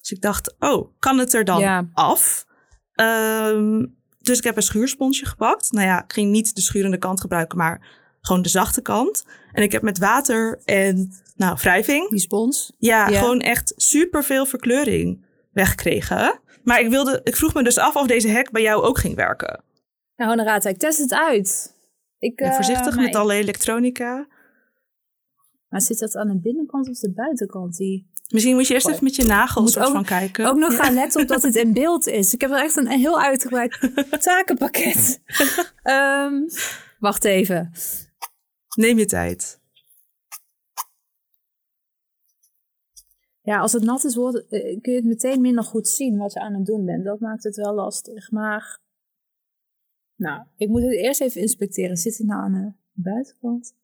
Dus 0.00 0.10
ik 0.10 0.20
dacht, 0.20 0.54
oh, 0.58 0.92
kan 0.98 1.18
het 1.18 1.34
er 1.34 1.44
dan 1.44 1.60
ja. 1.60 1.88
af? 1.92 2.46
Um, 3.00 3.96
dus 4.18 4.38
ik 4.38 4.44
heb 4.44 4.56
een 4.56 4.62
schuursponsje 4.62 5.26
gepakt. 5.26 5.72
Nou 5.72 5.86
ja, 5.86 6.02
ik 6.02 6.12
ging 6.12 6.30
niet 6.30 6.54
de 6.54 6.60
schurende 6.60 6.98
kant 6.98 7.20
gebruiken, 7.20 7.58
maar 7.58 7.86
gewoon 8.20 8.42
de 8.42 8.48
zachte 8.48 8.82
kant. 8.82 9.24
En 9.52 9.62
ik 9.62 9.72
heb 9.72 9.82
met 9.82 9.98
water 9.98 10.60
en 10.64 11.12
nou, 11.36 11.56
wrijving. 11.60 12.10
Die 12.10 12.18
spons? 12.18 12.72
Ja, 12.78 13.06
gewoon 13.06 13.40
echt 13.40 13.72
superveel 13.76 14.46
verkleuring 14.46 15.24
weggekregen. 15.52 16.40
Maar 16.62 16.80
ik, 16.80 16.88
wilde, 16.88 17.20
ik 17.24 17.36
vroeg 17.36 17.54
me 17.54 17.62
dus 17.62 17.78
af 17.78 17.96
of 17.96 18.06
deze 18.06 18.32
hack 18.32 18.50
bij 18.50 18.62
jou 18.62 18.82
ook 18.82 18.98
ging 18.98 19.14
werken. 19.14 19.62
Nou, 20.16 20.42
raad 20.42 20.64
ik 20.64 20.78
test 20.78 20.98
het 20.98 21.12
uit. 21.12 21.74
Ik, 22.18 22.40
ja, 22.40 22.54
voorzichtig 22.54 22.96
uh, 22.96 23.02
met 23.02 23.14
alle 23.14 23.34
elektronica. 23.34 24.26
Maar 25.68 25.80
zit 25.80 25.98
dat 25.98 26.16
aan 26.16 26.28
de 26.28 26.40
binnenkant 26.40 26.88
of 26.88 26.98
de 26.98 27.12
buitenkant? 27.12 27.76
Die... 27.76 28.10
Misschien 28.28 28.54
moet 28.54 28.66
je 28.66 28.74
eerst 28.74 28.88
even 28.88 29.04
met 29.04 29.16
je 29.16 29.24
nagels 29.24 29.78
ook, 29.78 29.92
van 29.92 30.04
kijken. 30.04 30.46
Ook 30.46 30.56
nog 30.56 30.76
gaan 30.80 30.94
letten 30.94 31.22
op 31.22 31.28
dat 31.28 31.42
het 31.42 31.56
in 31.56 31.72
beeld 31.72 32.06
is. 32.06 32.34
Ik 32.34 32.40
heb 32.40 32.50
wel 32.50 32.58
echt 32.58 32.76
een, 32.76 32.88
heel 32.88 33.20
uitgebreid 33.20 33.90
takenpakket. 34.20 35.20
um, 35.84 36.46
wacht 36.98 37.24
even. 37.24 37.72
Neem 38.76 38.98
je 38.98 39.06
tijd. 39.06 39.60
Ja, 43.40 43.58
als 43.58 43.72
het 43.72 43.82
nat 43.82 44.04
is, 44.04 44.14
wordt, 44.14 44.48
eh, 44.48 44.80
kun 44.80 44.92
je 44.92 44.98
het 44.98 45.04
meteen 45.04 45.40
minder 45.40 45.64
goed 45.64 45.88
zien 45.88 46.16
wat 46.16 46.32
je 46.32 46.40
aan 46.40 46.54
het 46.54 46.66
doen 46.66 46.84
bent. 46.84 47.04
Dat 47.04 47.20
maakt 47.20 47.44
het 47.44 47.56
wel 47.56 47.74
lastig. 47.74 48.30
Maar, 48.30 48.78
nou, 50.16 50.46
ik 50.56 50.68
moet 50.68 50.82
het 50.82 50.92
eerst 50.92 51.20
even 51.20 51.40
inspecteren. 51.40 51.96
Zit 51.96 52.18
het 52.18 52.26
nou 52.26 52.42
aan 52.42 52.52
de 52.52 52.72
buitenkant? 52.92 53.74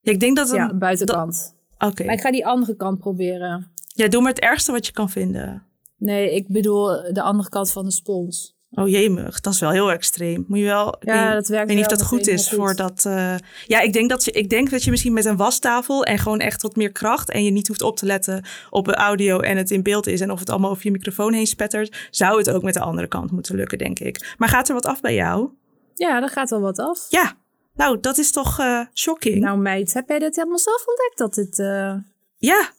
Ja, 0.00 0.12
ik 0.12 0.20
denk 0.20 0.36
dat 0.36 0.48
het... 0.48 0.56
Ja, 0.56 0.74
buitenkant. 0.74 1.56
Oké. 1.78 2.04
Maar 2.04 2.14
ik 2.14 2.20
ga 2.20 2.30
die 2.30 2.46
andere 2.46 2.76
kant 2.76 2.98
proberen. 2.98 3.72
Ja, 3.86 4.08
doe 4.08 4.22
maar 4.22 4.30
het 4.30 4.40
ergste 4.40 4.72
wat 4.72 4.86
je 4.86 4.92
kan 4.92 5.10
vinden. 5.10 5.62
Nee, 5.96 6.34
ik 6.34 6.48
bedoel 6.48 7.12
de 7.12 7.22
andere 7.22 7.48
kant 7.48 7.72
van 7.72 7.84
de 7.84 7.92
spons. 7.92 8.56
Oh 8.70 8.88
jemig, 8.88 9.40
dat 9.40 9.52
is 9.52 9.60
wel 9.60 9.70
heel 9.70 9.90
extreem. 9.90 10.44
Moet 10.48 10.58
je 10.58 10.64
wel. 10.64 10.96
Ja, 11.00 11.34
dat 11.34 11.48
werkt. 11.48 11.62
Ik 11.62 11.68
weet 11.68 11.76
niet 11.76 11.92
of 11.92 11.98
dat 11.98 12.06
goed 12.06 12.26
is 12.26 12.50
voor 12.50 12.74
dat. 12.74 13.04
Uh, 13.06 13.34
ja, 13.66 13.80
ik 13.80 13.92
denk 13.92 14.10
dat 14.10 14.24
je. 14.24 14.30
Ik 14.30 14.50
denk 14.50 14.70
dat 14.70 14.84
je 14.84 14.90
misschien 14.90 15.12
met 15.12 15.24
een 15.24 15.36
wastafel 15.36 16.04
en 16.04 16.18
gewoon 16.18 16.38
echt 16.38 16.62
wat 16.62 16.76
meer 16.76 16.92
kracht 16.92 17.30
en 17.30 17.44
je 17.44 17.50
niet 17.50 17.68
hoeft 17.68 17.82
op 17.82 17.96
te 17.96 18.06
letten 18.06 18.44
op 18.70 18.84
de 18.84 18.94
audio 18.94 19.40
en 19.40 19.56
het 19.56 19.70
in 19.70 19.82
beeld 19.82 20.06
is 20.06 20.20
en 20.20 20.30
of 20.30 20.38
het 20.38 20.50
allemaal 20.50 20.70
over 20.70 20.84
je 20.84 20.90
microfoon 20.90 21.32
heen 21.32 21.46
spettert, 21.46 22.08
zou 22.10 22.38
het 22.38 22.50
ook 22.50 22.62
met 22.62 22.74
de 22.74 22.80
andere 22.80 23.06
kant 23.06 23.30
moeten 23.30 23.56
lukken, 23.56 23.78
denk 23.78 23.98
ik. 23.98 24.34
Maar 24.38 24.48
gaat 24.48 24.68
er 24.68 24.74
wat 24.74 24.86
af 24.86 25.00
bij 25.00 25.14
jou? 25.14 25.48
Ja, 25.94 26.22
er 26.22 26.28
gaat 26.28 26.50
wel 26.50 26.60
wat 26.60 26.78
af. 26.78 27.06
Ja, 27.08 27.36
nou, 27.78 28.00
dat 28.00 28.18
is 28.18 28.32
toch 28.32 28.60
uh, 28.60 28.84
shocking. 28.94 29.40
Nou, 29.40 29.58
meid, 29.58 29.92
heb 29.94 30.08
jij 30.08 30.18
dit 30.18 30.36
helemaal 30.36 30.58
zelf 30.58 30.86
ontdekt 30.86 31.18
dat 31.18 31.36
het. 31.36 31.58
Uh... 31.58 31.94
Ja. 32.36 32.70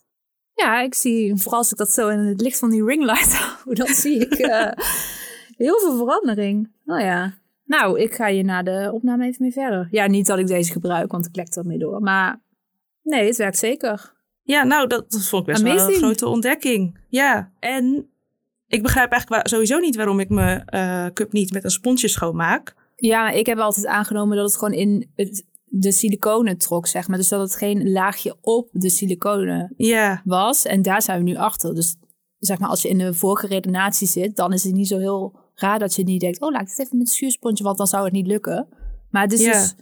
Ja, 0.54 0.82
ik 0.82 0.94
zie, 0.94 1.36
vooral 1.36 1.60
als 1.60 1.72
ik 1.72 1.78
dat 1.78 1.94
zo 1.94 2.08
in 2.08 2.20
het 2.20 2.42
licht 2.42 2.60
van 2.60 2.70
die 2.70 2.86
ringlight 2.86 3.34
hou, 3.40 3.76
dan 3.76 3.88
zie 3.88 4.28
ik 4.28 4.40
uh, 4.40 4.72
heel 5.58 5.80
veel 5.80 5.98
verandering. 5.98 6.72
Nou 6.86 7.02
ja. 7.02 7.34
Nou, 7.66 8.00
ik 8.00 8.14
ga 8.14 8.28
je 8.28 8.44
na 8.44 8.64
de 8.64 8.90
opname 8.94 9.26
even 9.26 9.42
mee 9.42 9.52
verder. 9.52 9.88
Ja, 9.92 10.08
niet 10.08 10.26
dat 10.28 10.40
ik 10.40 10.48
deze 10.48 10.72
gebruik, 10.72 11.12
want 11.12 11.26
ik 11.26 11.36
lek 11.36 11.56
er 11.56 11.66
mee 11.66 11.78
door. 11.78 12.02
Maar 12.02 12.42
nee, 13.04 13.28
het 13.28 13.38
werkt 13.38 13.58
zeker. 13.58 14.14
Ja, 14.44 14.64
nou, 14.64 14.88
dat, 14.88 15.12
dat 15.12 15.28
vond 15.28 15.48
ik 15.48 15.54
best 15.54 15.66
Amazing. 15.66 15.86
wel 15.86 15.96
een 15.96 16.02
grote 16.02 16.28
ontdekking. 16.28 16.98
Ja, 17.08 17.52
en 17.60 18.10
ik 18.68 18.84
begrijp 18.84 19.12
eigenlijk 19.12 19.48
sowieso 19.48 19.80
niet 19.80 19.96
waarom 19.96 20.20
ik 20.20 20.30
mijn 20.30 20.64
cup 21.14 21.32
niet 21.32 21.54
met 21.54 21.64
een 21.64 21.70
sponsje 21.70 22.08
schoonmaak. 22.08 22.76
Ja, 23.00 23.30
ik 23.30 23.46
heb 23.46 23.58
altijd 23.58 23.86
aangenomen 23.86 24.38
dat 24.38 24.46
het 24.46 24.58
gewoon 24.58 24.74
in 24.74 25.12
het, 25.16 25.46
de 25.66 25.92
siliconen 25.92 26.58
trok, 26.58 26.88
zeg 26.88 27.08
maar. 27.08 27.18
Dus 27.18 27.28
dat 27.28 27.40
het 27.40 27.56
geen 27.56 27.92
laagje 27.92 28.38
op 28.42 28.70
de 28.72 28.90
siliconen 28.90 29.74
yeah. 29.78 30.20
was. 30.24 30.66
En 30.66 30.82
daar 30.82 31.02
zijn 31.02 31.18
we 31.18 31.24
nu 31.24 31.36
achter. 31.36 31.76
Dus 31.76 31.96
zeg 32.38 32.60
maar, 32.60 32.70
als 32.70 32.82
je 32.82 32.90
in 32.90 32.98
de 32.98 33.14
vorige 33.14 33.48
redenatie 33.48 34.08
zit, 34.08 34.36
dan 34.36 34.54
is 34.54 34.64
het 34.64 34.74
niet 34.74 34.88
zo 34.88 34.98
heel 34.98 35.40
raar 35.56 35.80
dat 35.80 35.96
je 35.96 36.04
niet 36.04 36.22
denkt, 36.22 36.42
oh, 36.42 36.52
laat 36.52 36.62
ik 36.62 36.68
het 36.68 36.80
even 36.80 36.98
met 36.98 37.08
een 37.08 37.14
schuursponsje, 37.14 37.64
want 37.64 37.78
dan 37.78 37.88
zou 37.88 38.04
het 38.04 38.14
niet 38.14 38.28
lukken. 38.28 38.68
Maar 39.10 39.24
het 39.24 39.34
is 39.34 39.40
yeah. 39.40 39.54
dus, 39.54 39.76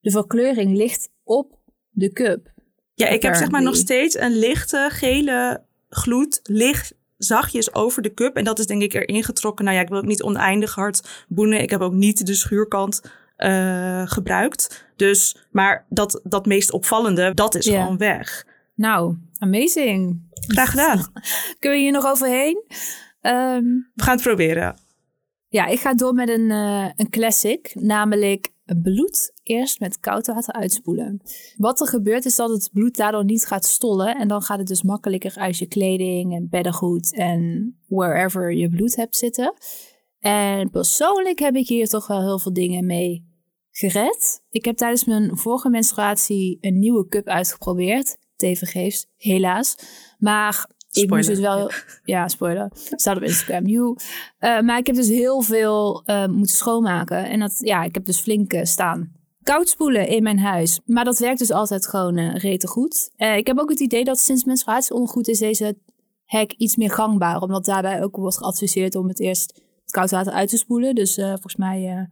de 0.00 0.10
verkleuring 0.10 0.76
ligt 0.76 1.10
op 1.22 1.58
de 1.90 2.12
cup. 2.12 2.52
Ja, 2.94 3.08
ik 3.08 3.22
heb 3.22 3.34
zeg 3.34 3.50
maar 3.50 3.62
nog 3.62 3.76
steeds 3.76 4.18
een 4.18 4.38
lichte 4.38 4.88
gele 4.90 5.64
gloed 5.88 6.40
licht 6.42 6.94
zachtjes 7.16 7.74
over 7.74 8.02
de 8.02 8.14
cup. 8.14 8.36
En 8.36 8.44
dat 8.44 8.58
is 8.58 8.66
denk 8.66 8.82
ik 8.82 8.94
erin 8.94 9.24
getrokken. 9.24 9.64
Nou 9.64 9.76
ja, 9.76 9.82
ik 9.82 9.88
wil 9.88 9.98
ook 9.98 10.04
niet 10.04 10.22
oneindig 10.22 10.74
hard 10.74 11.24
boenen. 11.28 11.60
Ik 11.60 11.70
heb 11.70 11.80
ook 11.80 11.92
niet 11.92 12.26
de 12.26 12.34
schuurkant 12.34 13.02
uh, 13.38 14.02
gebruikt. 14.06 14.86
Dus, 14.96 15.46
maar 15.50 15.86
dat, 15.88 16.20
dat 16.24 16.46
meest 16.46 16.72
opvallende, 16.72 17.34
dat 17.34 17.54
is 17.54 17.66
gewoon 17.66 17.96
weg. 17.96 18.46
Nou, 18.74 19.16
amazing. 19.38 20.20
Graag 20.30 20.70
gedaan. 20.70 20.98
Kunnen 21.58 21.78
we 21.78 21.84
hier 21.84 21.92
nog 21.92 22.06
overheen? 22.06 22.62
Um, 23.22 23.90
we 23.94 24.02
gaan 24.02 24.14
het 24.14 24.22
proberen. 24.22 24.76
Ja, 25.48 25.66
ik 25.66 25.80
ga 25.80 25.94
door 25.94 26.14
met 26.14 26.28
een, 26.28 26.50
uh, 26.50 26.88
een 26.96 27.10
classic, 27.10 27.74
namelijk 27.74 28.50
bloed 28.64 29.32
eerst 29.42 29.80
met 29.80 30.00
koud 30.00 30.26
water 30.26 30.54
uitspoelen. 30.54 31.20
Wat 31.56 31.80
er 31.80 31.86
gebeurt 31.86 32.24
is 32.24 32.36
dat 32.36 32.50
het 32.50 32.70
bloed 32.72 32.96
daardoor 32.96 33.24
niet 33.24 33.46
gaat 33.46 33.64
stollen 33.64 34.16
en 34.16 34.28
dan 34.28 34.42
gaat 34.42 34.58
het 34.58 34.66
dus 34.66 34.82
makkelijker 34.82 35.36
uit 35.36 35.58
je 35.58 35.66
kleding 35.66 36.34
en 36.34 36.48
beddengoed 36.48 37.14
en 37.14 37.74
wherever 37.86 38.52
je 38.52 38.68
bloed 38.68 38.96
hebt 38.96 39.16
zitten. 39.16 39.54
En 40.18 40.70
persoonlijk 40.70 41.38
heb 41.38 41.54
ik 41.54 41.68
hier 41.68 41.88
toch 41.88 42.06
wel 42.06 42.20
heel 42.20 42.38
veel 42.38 42.52
dingen 42.52 42.86
mee 42.86 43.32
gered. 43.70 44.42
Ik 44.50 44.64
heb 44.64 44.76
tijdens 44.76 45.04
mijn 45.04 45.36
vorige 45.36 45.68
menstruatie 45.68 46.58
een 46.60 46.78
nieuwe 46.78 47.08
cup 47.08 47.26
uitgeprobeerd. 47.26 48.16
tevergeefs, 48.36 49.06
helaas. 49.16 49.76
Maar 50.18 50.70
ik 51.02 51.10
moest 51.10 51.28
dus 51.28 51.38
wel, 51.38 51.70
ja, 52.04 52.28
spoiler, 52.28 52.70
staat 52.74 53.16
op 53.16 53.22
Instagram, 53.22 53.66
you. 53.66 53.96
Uh, 54.40 54.60
maar 54.60 54.78
ik 54.78 54.86
heb 54.86 54.96
dus 54.96 55.08
heel 55.08 55.42
veel 55.42 56.02
uh, 56.06 56.26
moeten 56.26 56.56
schoonmaken. 56.56 57.28
En 57.28 57.40
dat, 57.40 57.54
ja, 57.58 57.82
ik 57.82 57.94
heb 57.94 58.04
dus 58.04 58.20
flink 58.20 58.52
uh, 58.52 58.64
staan 58.64 59.12
koud 59.42 59.68
spoelen 59.68 60.08
in 60.08 60.22
mijn 60.22 60.38
huis. 60.38 60.80
Maar 60.84 61.04
dat 61.04 61.18
werkt 61.18 61.38
dus 61.38 61.50
altijd 61.50 61.86
gewoon 61.86 62.18
uh, 62.18 62.34
rete 62.34 62.66
goed. 62.66 63.10
ik 63.16 63.46
heb 63.46 63.58
ook 63.58 63.68
het 63.68 63.80
idee 63.80 64.04
dat 64.04 64.20
sinds 64.20 64.44
menstruatieondergoed 64.44 65.28
is 65.28 65.38
deze 65.38 65.76
hack 66.24 66.52
iets 66.52 66.76
meer 66.76 66.90
gangbaar. 66.90 67.40
Omdat 67.40 67.64
daarbij 67.64 68.02
ook 68.02 68.16
wordt 68.16 68.38
geadviseerd 68.38 68.94
om 68.94 69.08
het 69.08 69.20
eerst 69.20 69.62
koud 69.86 70.10
water 70.10 70.32
uit 70.32 70.48
te 70.48 70.56
spoelen. 70.56 70.94
Dus 70.94 71.14
volgens 71.14 71.56
mij 71.56 72.08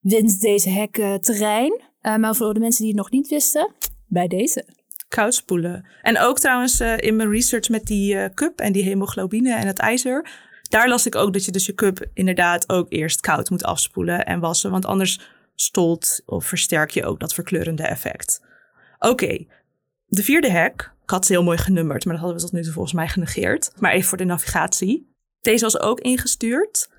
wint 0.00 0.40
deze 0.40 0.70
hack 0.70 1.22
terrein. 1.22 1.80
maar 2.00 2.36
voor 2.36 2.54
de 2.54 2.60
mensen 2.60 2.84
die 2.84 2.92
het 2.92 3.00
nog 3.00 3.10
niet 3.10 3.28
wisten, 3.28 3.72
bij 4.06 4.26
deze 4.26 4.66
koud 5.08 5.34
spoelen. 5.34 5.86
En 6.02 6.18
ook 6.18 6.38
trouwens 6.38 6.80
uh, 6.80 6.98
in 6.98 7.16
mijn 7.16 7.30
research 7.30 7.68
met 7.68 7.84
die 7.84 8.14
uh, 8.14 8.24
cup 8.34 8.60
en 8.60 8.72
die 8.72 8.82
hemoglobine 8.82 9.54
en 9.54 9.66
het 9.66 9.78
ijzer. 9.78 10.30
Daar 10.62 10.88
las 10.88 11.06
ik 11.06 11.14
ook 11.14 11.32
dat 11.32 11.44
je 11.44 11.52
dus 11.52 11.66
je 11.66 11.74
cup 11.74 12.06
inderdaad 12.14 12.68
ook 12.68 12.86
eerst 12.88 13.20
koud 13.20 13.50
moet 13.50 13.64
afspoelen 13.64 14.24
en 14.24 14.40
wassen. 14.40 14.70
Want 14.70 14.86
anders 14.86 15.20
stolt 15.54 16.22
of 16.24 16.46
versterk 16.46 16.90
je 16.90 17.04
ook 17.04 17.20
dat 17.20 17.34
verkleurende 17.34 17.82
effect. 17.82 18.40
Oké, 18.98 19.44
de 20.06 20.22
vierde 20.22 20.52
hack. 20.52 20.96
Ik 21.02 21.10
had 21.10 21.26
ze 21.26 21.32
heel 21.32 21.42
mooi 21.42 21.58
genummerd, 21.58 22.04
maar 22.04 22.14
dat 22.14 22.22
hadden 22.22 22.40
we 22.40 22.46
tot 22.46 22.56
nu 22.56 22.62
toe 22.62 22.72
volgens 22.72 22.94
mij 22.94 23.08
genegeerd. 23.08 23.72
Maar 23.78 23.92
even 23.92 24.08
voor 24.08 24.18
de 24.18 24.24
navigatie. 24.24 25.12
Deze 25.40 25.64
was 25.64 25.80
ook 25.80 26.00
ingestuurd. 26.00 26.90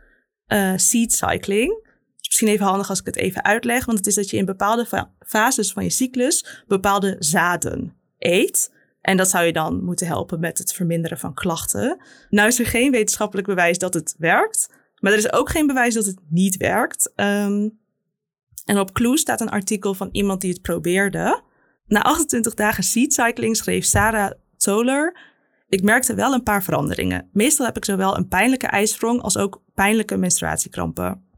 Uh, 0.48 0.74
seed 0.76 1.14
cycling 1.14 1.88
misschien 2.30 2.48
even 2.48 2.66
handig 2.66 2.90
als 2.90 3.00
ik 3.00 3.06
het 3.06 3.16
even 3.16 3.44
uitleg, 3.44 3.86
want 3.86 3.98
het 3.98 4.08
is 4.08 4.16
dat 4.16 4.30
je 4.30 4.38
in 4.38 4.46
bepaalde 4.46 4.86
fa 4.86 5.12
fases 5.20 5.72
van 5.72 5.84
je 5.84 5.90
cyclus 5.90 6.64
bepaalde 6.68 7.16
zaden 7.20 7.99
eet. 8.20 8.74
En 9.02 9.18
dat 9.18 9.30
zou 9.30 9.46
je 9.46 9.54
dan 9.54 9.84
moeten 9.84 10.08
helpen 10.08 10.40
met 10.40 10.58
het 10.58 10.74
verminderen 10.74 11.18
van 11.18 11.34
klachten. 11.34 12.02
Nou 12.30 12.48
is 12.48 12.60
er 12.60 12.66
geen 12.66 12.92
wetenschappelijk 12.92 13.48
bewijs 13.48 13.78
dat 13.78 13.94
het 13.94 14.16
werkt. 14.18 14.70
Maar 15.00 15.12
er 15.12 15.18
is 15.18 15.34
ook 15.34 15.50
geen 15.50 15.68
bewijs 15.68 15.94
dat 15.94 16.06
het 16.06 16.20
niet 16.30 16.58
werkt. 16.58 17.12
Um, 17.16 17.80
en 18.66 18.80
op 18.80 18.94
Clue 18.94 19.18
staat 19.18 19.42
een 19.42 19.50
artikel 19.50 19.94
van 19.94 20.10
iemand 20.12 20.42
die 20.42 20.52
het 20.52 20.62
probeerde. 20.62 21.42
Na 21.86 22.02
28 22.02 22.54
dagen 22.54 22.84
seed 22.84 23.14
cycling 23.14 23.58
schreef 23.58 23.86
Sarah 23.86 24.32
Zoller... 24.58 25.28
Ik 25.70 25.84
merkte 25.84 26.14
wel 26.14 26.34
een 26.34 26.44
paar 26.44 26.64
veranderingen. 26.64 27.30
Meestal 27.32 27.66
heb 27.66 27.78
ik 27.78 27.86
zowel 27.86 28.18
een 28.18 28.28
pijnlijke 28.28 28.68
ijsprong 28.68 29.22
als 29.22 29.38
ook 29.38 29.62
pijnlijke 29.74 30.18
menstruatiekrampen. 30.18 31.29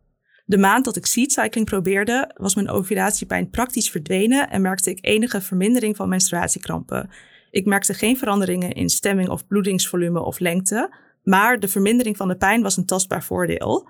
De 0.51 0.57
maand 0.57 0.85
dat 0.85 0.95
ik 0.95 1.05
seed 1.05 1.31
cycling 1.31 1.65
probeerde, 1.65 2.31
was 2.37 2.55
mijn 2.55 2.69
ovulatiepijn 2.69 3.49
praktisch 3.49 3.89
verdwenen 3.89 4.49
en 4.49 4.61
merkte 4.61 4.89
ik 4.89 4.97
enige 5.01 5.41
vermindering 5.41 5.95
van 5.95 6.09
menstruatiekrampen. 6.09 7.09
Ik 7.51 7.65
merkte 7.65 7.93
geen 7.93 8.17
veranderingen 8.17 8.71
in 8.71 8.89
stemming 8.89 9.29
of 9.29 9.47
bloedingsvolume 9.47 10.19
of 10.19 10.39
lengte, 10.39 10.93
maar 11.23 11.59
de 11.59 11.67
vermindering 11.67 12.17
van 12.17 12.27
de 12.27 12.35
pijn 12.35 12.61
was 12.61 12.77
een 12.77 12.85
tastbaar 12.85 13.23
voordeel. 13.23 13.89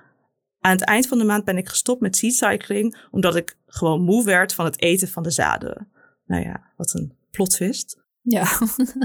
Aan 0.59 0.71
het 0.71 0.83
eind 0.83 1.07
van 1.07 1.17
de 1.17 1.23
maand 1.23 1.45
ben 1.45 1.57
ik 1.57 1.69
gestopt 1.69 2.01
met 2.01 2.15
seed 2.15 2.35
cycling 2.35 2.97
omdat 3.11 3.35
ik 3.35 3.57
gewoon 3.65 4.01
moe 4.01 4.23
werd 4.23 4.53
van 4.53 4.65
het 4.65 4.81
eten 4.81 5.07
van 5.07 5.23
de 5.23 5.31
zaden. 5.31 5.87
Nou 6.25 6.43
ja, 6.43 6.71
wat 6.77 6.93
een 6.93 7.13
plot 7.31 7.49
twist. 7.49 8.03
Ja, 8.21 8.45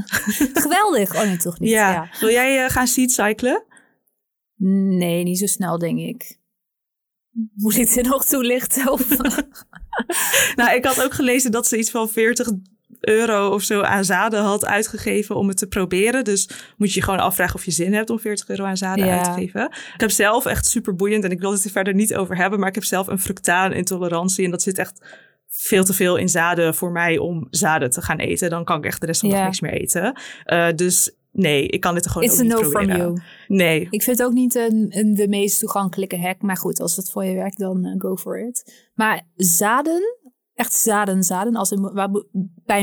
geweldig. 0.64 1.14
Oh 1.14 1.22
nee, 1.22 1.36
toch 1.36 1.58
niet. 1.58 1.70
Ja. 1.70 2.10
Wil 2.20 2.30
jij 2.30 2.64
uh, 2.64 2.70
gaan 2.70 2.86
seed 2.86 3.12
cyclen? 3.12 3.64
Nee, 4.96 5.22
niet 5.22 5.38
zo 5.38 5.46
snel, 5.46 5.78
denk 5.78 5.98
ik. 5.98 6.44
Moet 7.55 7.76
ik 7.76 7.95
dit 7.95 8.07
nog 8.07 8.25
toelichten? 8.25 8.93
Of? 8.93 9.09
nou, 10.57 10.75
ik 10.75 10.85
had 10.85 11.05
ook 11.05 11.14
gelezen 11.14 11.50
dat 11.50 11.66
ze 11.66 11.78
iets 11.78 11.90
van 11.90 12.09
40 12.09 12.49
euro 13.00 13.49
of 13.49 13.62
zo 13.62 13.81
aan 13.81 14.05
zaden 14.05 14.43
had 14.43 14.66
uitgegeven 14.66 15.37
om 15.37 15.49
het 15.49 15.57
te 15.57 15.66
proberen. 15.66 16.25
Dus 16.25 16.49
moet 16.76 16.93
je 16.93 16.99
je 16.99 17.05
gewoon 17.05 17.21
afvragen 17.21 17.55
of 17.55 17.64
je 17.64 17.71
zin 17.71 17.95
hebt 17.95 18.11
om 18.11 18.19
40 18.19 18.49
euro 18.49 18.64
aan 18.64 18.76
zaden 18.76 19.11
uit 19.11 19.25
te 19.25 19.31
geven. 19.31 19.64
Ik 19.95 20.00
heb 20.00 20.11
zelf 20.11 20.47
echt 20.47 20.66
super 20.66 20.95
boeiend 20.95 21.25
en 21.25 21.31
ik 21.31 21.40
wil 21.40 21.52
het 21.52 21.64
er 21.64 21.71
verder 21.71 21.95
niet 21.95 22.14
over 22.14 22.37
hebben, 22.37 22.59
maar 22.59 22.69
ik 22.69 22.75
heb 22.75 22.85
zelf 22.85 23.07
een 23.07 23.19
fructaanintolerantie 23.19 24.45
en 24.45 24.50
dat 24.50 24.62
zit 24.62 24.78
echt 24.78 25.00
veel 25.49 25.85
te 25.85 25.95
veel 25.95 26.16
in 26.16 26.28
zaden 26.28 26.75
voor 26.75 26.93
mij 26.93 27.19
om 27.19 27.47
zaden 27.50 27.90
te 27.90 28.02
gaan 28.02 28.19
eten. 28.19 28.50
Dan 28.50 28.64
kan 28.64 28.78
ik 28.78 28.85
echt 28.85 29.00
de 29.00 29.07
rest 29.07 29.21
van 29.21 29.28
de 29.28 29.35
dag 29.35 29.45
niks 29.45 29.61
meer 29.61 29.73
eten. 29.73 30.21
Uh, 30.47 30.69
dus 30.75 31.14
nee, 31.37 31.66
ik 31.66 31.81
kan 31.81 31.95
dit 31.95 32.05
er 32.05 32.11
gewoon 32.11 32.28
It's 32.28 32.40
ook 32.40 32.43
niet 32.43 32.71
proberen. 32.71 32.97
From 32.97 32.97
you. 32.97 33.19
Nee. 33.47 33.87
Ik 33.90 34.02
vind 34.02 34.19
het 34.19 34.26
ook 34.26 34.33
niet 34.33 34.55
een, 34.55 34.87
een, 34.88 35.14
de 35.14 35.28
meest 35.28 35.59
toegankelijke 35.59 36.19
hack. 36.19 36.43
Maar 36.43 36.57
goed, 36.57 36.81
als 36.81 36.97
het 36.97 37.11
voor 37.11 37.25
je 37.25 37.35
werkt, 37.35 37.59
dan 37.59 37.87
uh, 37.87 37.95
go 37.99 38.16
for 38.16 38.47
it. 38.47 38.88
Maar 38.95 39.23
zaden, 39.37 40.02
echt 40.55 40.73
zaden, 40.73 41.23
zaden, 41.23 41.57
als 41.57 41.71
in 41.71 41.81
waar, 41.81 42.11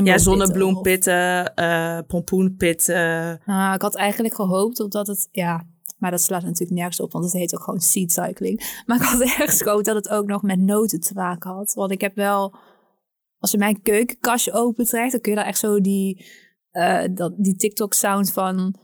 Ja, 0.03 0.17
zonnebloempitten, 0.17 1.51
uh, 1.55 1.99
pompoenpitten. 2.07 3.41
Ah, 3.45 3.71
ik 3.75 3.81
had 3.81 3.95
eigenlijk 3.95 4.35
gehoopt 4.35 4.79
op 4.79 4.91
dat 4.91 5.07
het, 5.07 5.27
ja, 5.31 5.65
maar 5.97 6.11
dat 6.11 6.21
slaat 6.21 6.43
natuurlijk 6.43 6.71
nergens 6.71 6.99
op, 6.99 7.11
want 7.11 7.25
het 7.25 7.33
heet 7.33 7.55
ook 7.55 7.63
gewoon 7.63 7.79
seed 7.79 8.11
cycling. 8.11 8.81
Maar 8.85 8.97
ik 8.97 9.03
had 9.03 9.21
ergens 9.39 9.61
gehoopt 9.61 9.85
dat 9.85 9.95
het 9.95 10.09
ook 10.09 10.27
nog 10.27 10.41
met 10.41 10.59
noten 10.59 10.99
te 10.99 11.13
maken 11.13 11.51
had. 11.51 11.73
Want 11.73 11.91
ik 11.91 12.01
heb 12.01 12.15
wel, 12.15 12.55
als 13.39 13.51
je 13.51 13.57
mijn 13.57 13.81
keukenkastje 13.81 14.53
opentrekt, 14.53 15.11
dan 15.11 15.21
kun 15.21 15.31
je 15.31 15.37
daar 15.37 15.47
echt 15.47 15.59
zo 15.59 15.81
die 15.81 16.25
uh, 16.73 17.03
dat, 17.11 17.33
die 17.37 17.55
TikTok-sound 17.55 18.31
van... 18.31 18.75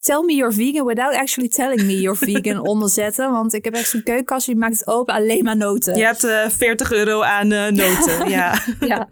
Tell 0.00 0.22
me 0.22 0.34
you're 0.34 0.52
vegan 0.52 0.86
without 0.86 1.14
actually 1.14 1.48
telling 1.48 1.82
me 1.82 2.00
you're 2.00 2.16
vegan 2.16 2.60
onderzetten. 2.72 3.30
Want 3.30 3.52
ik 3.52 3.64
heb 3.64 3.74
echt 3.74 3.88
zo'n 3.88 4.02
keukenkast, 4.02 4.46
die 4.46 4.56
maakt 4.56 4.78
het 4.78 4.86
open, 4.86 5.14
alleen 5.14 5.44
maar 5.44 5.56
noten. 5.56 5.96
Je 5.96 6.04
hebt 6.04 6.24
uh, 6.24 6.44
eh, 6.44 6.50
40 6.50 6.92
euro 6.92 7.22
aan 7.22 7.50
uh, 7.50 7.68
noten, 7.68 8.28
ja. 8.38 8.62
ja. 8.80 9.08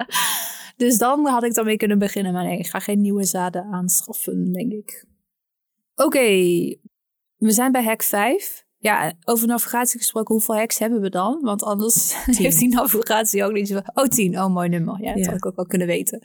Dus 0.77 0.99
dan 0.99 1.27
had 1.27 1.45
ik 1.45 1.55
dan 1.55 1.65
mee 1.65 1.77
kunnen 1.77 1.99
beginnen. 1.99 2.33
Maar 2.33 2.45
nee, 2.45 2.59
ik 2.59 2.67
ga 2.67 2.79
geen 2.79 3.01
nieuwe 3.01 3.25
zaden 3.25 3.65
aanschaffen, 3.73 4.53
denk 4.53 4.73
ik. 4.73 5.05
Oké, 5.95 6.29
we 7.37 7.51
zijn 7.51 7.73
bij 7.73 7.85
hack 7.85 8.03
5. 8.03 8.65
Ja, 8.79 9.13
over 9.25 9.47
navigatie 9.47 9.99
gesproken, 9.99 10.35
hoeveel 10.35 10.57
hacks 10.57 10.79
hebben 10.79 11.01
we 11.01 11.11
dan? 11.11 11.39
Want 11.43 11.63
anders 11.63 12.25
heeft 12.25 12.59
die 12.59 12.69
navigatie 12.69 13.45
ook 13.45 13.53
niet 13.53 13.69
zo... 13.69 13.81
Oh, 13.95 14.05
10. 14.05 14.41
Oh, 14.41 14.53
mooi 14.53 14.69
nummer. 14.69 15.03
Ja, 15.03 15.15
dat 15.15 15.27
had 15.27 15.35
ik 15.35 15.47
ook 15.47 15.57
wel 15.57 15.67
kunnen 15.67 15.87
weten. 15.87 16.23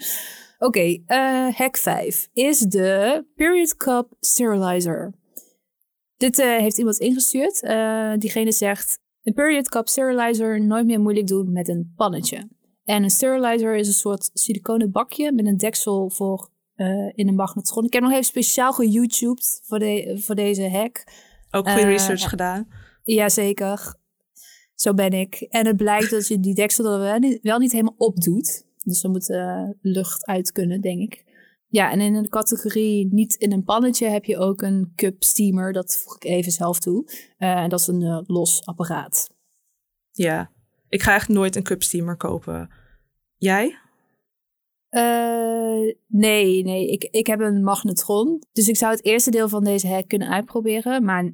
Oké, 0.57 0.65
okay, 0.65 1.03
uh, 1.07 1.47
eh, 1.47 1.55
hack 1.55 1.77
5 1.77 2.29
is 2.33 2.59
de 2.59 3.25
Period 3.35 3.75
Cup 3.75 4.13
Sterilizer. 4.19 5.13
Dit 6.17 6.39
uh, 6.39 6.57
heeft 6.57 6.77
iemand 6.77 6.97
ingestuurd. 6.97 7.63
Uh, 7.63 8.13
diegene 8.17 8.51
zegt: 8.51 8.99
Een 9.23 9.33
Period 9.33 9.69
Cup 9.69 9.87
Sterilizer 9.87 10.61
nooit 10.61 10.85
meer 10.85 10.99
moeilijk 10.99 11.27
doen 11.27 11.51
met 11.51 11.67
een 11.67 11.93
pannetje. 11.95 12.49
En 12.83 13.03
een 13.03 13.09
sterilizer 13.09 13.75
is 13.75 13.87
een 13.87 13.93
soort 13.93 14.29
siliconen 14.33 14.91
bakje 14.91 15.31
met 15.31 15.45
een 15.45 15.57
deksel 15.57 16.09
voor 16.09 16.49
in 17.15 17.27
een 17.27 17.35
magnetron. 17.35 17.85
Ik 17.85 17.93
heb 17.93 18.01
nog 18.01 18.11
even 18.11 18.23
speciaal 18.23 18.73
geYouTubed 18.73 19.61
voor, 19.63 19.79
de, 19.79 20.21
voor 20.23 20.35
deze 20.35 20.69
hack. 20.69 21.03
Ook 21.51 21.69
goede 21.69 21.87
research 21.87 22.29
gedaan. 22.29 22.67
Jazeker. 23.03 23.95
Zo 24.75 24.93
ben 24.93 25.11
ik. 25.11 25.35
En 25.35 25.65
het 25.65 25.77
blijkt 25.77 26.09
dat 26.09 26.27
je 26.27 26.39
die 26.39 26.53
deksel 26.53 26.93
er 26.93 26.99
wel 26.99 27.17
niet, 27.19 27.39
wel 27.41 27.59
niet 27.59 27.71
helemaal 27.71 27.95
opdoet. 27.97 28.64
Dus 28.85 29.03
er 29.03 29.09
moet 29.09 29.29
uh, 29.29 29.69
lucht 29.81 30.25
uit 30.25 30.51
kunnen, 30.51 30.81
denk 30.81 31.01
ik. 31.01 31.23
Ja, 31.67 31.91
en 31.91 31.99
in 31.99 32.21
de 32.21 32.29
categorie 32.29 33.07
niet 33.13 33.35
in 33.35 33.51
een 33.51 33.63
pannetje 33.63 34.07
heb 34.07 34.25
je 34.25 34.37
ook 34.37 34.61
een 34.61 34.91
cup 34.95 35.23
steamer. 35.23 35.73
Dat 35.73 35.97
voeg 35.97 36.15
ik 36.15 36.23
even 36.23 36.51
zelf 36.51 36.79
toe. 36.79 37.03
Uh, 37.39 37.63
en 37.63 37.69
dat 37.69 37.79
is 37.79 37.87
een 37.87 38.01
uh, 38.01 38.19
los 38.25 38.65
apparaat. 38.65 39.29
Ja, 40.11 40.51
ik 40.89 41.03
ga 41.03 41.13
echt 41.13 41.27
nooit 41.27 41.55
een 41.55 41.63
cup 41.63 41.83
steamer 41.83 42.17
kopen. 42.17 42.69
Jij? 43.37 43.79
nee, 46.07 46.63
nee. 46.63 46.91
Ik, 46.91 47.03
ik 47.03 47.27
heb 47.27 47.39
een 47.39 47.63
magnetron. 47.63 48.43
Dus 48.51 48.67
ik 48.67 48.75
zou 48.75 48.91
het 48.91 49.05
eerste 49.05 49.31
deel 49.31 49.49
van 49.49 49.63
deze 49.63 49.87
hack 49.87 50.07
kunnen 50.07 50.29
uitproberen. 50.29 51.03
Maar 51.03 51.31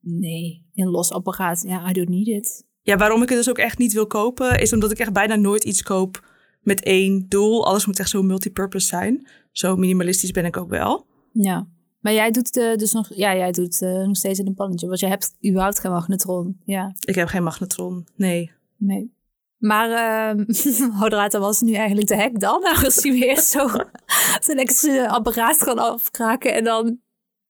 nee, 0.00 0.66
een 0.74 0.88
los 0.88 1.12
apparaat. 1.12 1.62
Ja, 1.62 1.90
I 1.90 1.92
don't 1.92 2.08
need 2.08 2.26
it. 2.26 2.64
Ja, 2.82 2.96
waarom 2.96 3.22
ik 3.22 3.28
het 3.28 3.38
dus 3.38 3.48
ook 3.48 3.58
echt 3.58 3.78
niet 3.78 3.92
wil 3.92 4.06
kopen... 4.06 4.60
is 4.60 4.72
omdat 4.72 4.90
ik 4.90 4.98
echt 4.98 5.12
bijna 5.12 5.36
nooit 5.36 5.64
iets 5.64 5.82
koop 5.82 6.27
met 6.68 6.82
één 6.82 7.28
doel. 7.28 7.66
Alles 7.66 7.86
moet 7.86 7.98
echt 7.98 8.10
zo 8.10 8.22
multipurpose 8.22 8.86
zijn. 8.86 9.28
Zo 9.52 9.76
minimalistisch 9.76 10.30
ben 10.30 10.44
ik 10.44 10.56
ook 10.56 10.68
wel. 10.68 11.06
Ja. 11.32 11.66
Maar 12.00 12.12
jij 12.12 12.30
doet 12.30 12.56
uh, 12.56 12.76
dus 12.76 12.92
nog, 12.92 13.14
ja, 13.14 13.36
jij 13.36 13.52
doet 13.52 13.80
uh, 13.80 14.06
nog 14.06 14.16
steeds 14.16 14.38
in 14.38 14.46
een 14.46 14.54
pannetje. 14.54 14.86
Want 14.86 15.00
je 15.00 15.06
hebt 15.06 15.36
überhaupt 15.46 15.80
geen 15.80 15.90
magnetron. 15.90 16.60
Ja. 16.64 16.92
Ik 17.00 17.14
heb 17.14 17.28
geen 17.28 17.42
magnetron. 17.42 18.06
Nee. 18.16 18.52
Nee. 18.76 19.16
Maar 19.58 19.88
uh, 21.32 21.40
was 21.40 21.60
nu 21.60 21.72
eigenlijk 21.72 22.08
de 22.08 22.16
hek 22.16 22.40
dan? 22.40 22.62
Als 22.84 23.02
hij 23.02 23.12
weer 23.12 23.40
zo 23.40 23.68
zijn 24.44 24.56
lekker 24.56 25.06
apparaat 25.06 25.56
kan 25.56 25.78
afkraken 25.78 26.54
en 26.54 26.64
dan... 26.64 26.98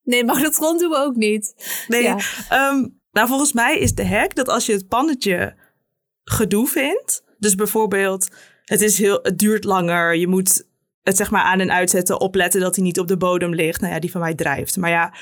Nee, 0.03 0.25
magnetron 0.25 0.79
doen 0.79 0.91
we 0.91 0.97
ook 0.97 1.17
niet. 1.17 1.55
Nee, 1.89 2.03
ja. 2.03 2.17
um, 2.71 3.01
nou 3.13 3.29
volgens 3.29 3.53
mij 3.53 3.79
is 3.79 3.95
de 3.95 4.07
hack 4.07 4.35
dat 4.35 4.49
als 4.49 4.67
je 4.67 4.73
het 4.73 4.89
pannetje 4.89 5.57
gedoe 6.25 6.67
vindt... 6.67 7.27
Dus 7.39 7.55
bijvoorbeeld 7.55 8.29
het, 8.69 8.81
is 8.81 8.99
heel, 8.99 9.19
het 9.23 9.39
duurt 9.39 9.65
langer. 9.65 10.17
Je 10.17 10.27
moet 10.27 10.67
het 11.03 11.17
zeg 11.17 11.31
maar 11.31 11.43
aan 11.43 11.61
en 11.61 11.73
uitzetten, 11.73 12.21
opletten 12.21 12.61
dat 12.61 12.75
hij 12.75 12.85
niet 12.85 12.99
op 12.99 13.09
de 13.09 13.17
bodem 13.17 13.55
ligt. 13.55 13.81
Nou 13.81 13.93
ja, 13.93 14.01
die 14.01 14.11
van 14.11 14.21
mij 14.21 14.35
drijft. 14.35 14.77
Maar 14.77 14.91
ja. 14.91 15.15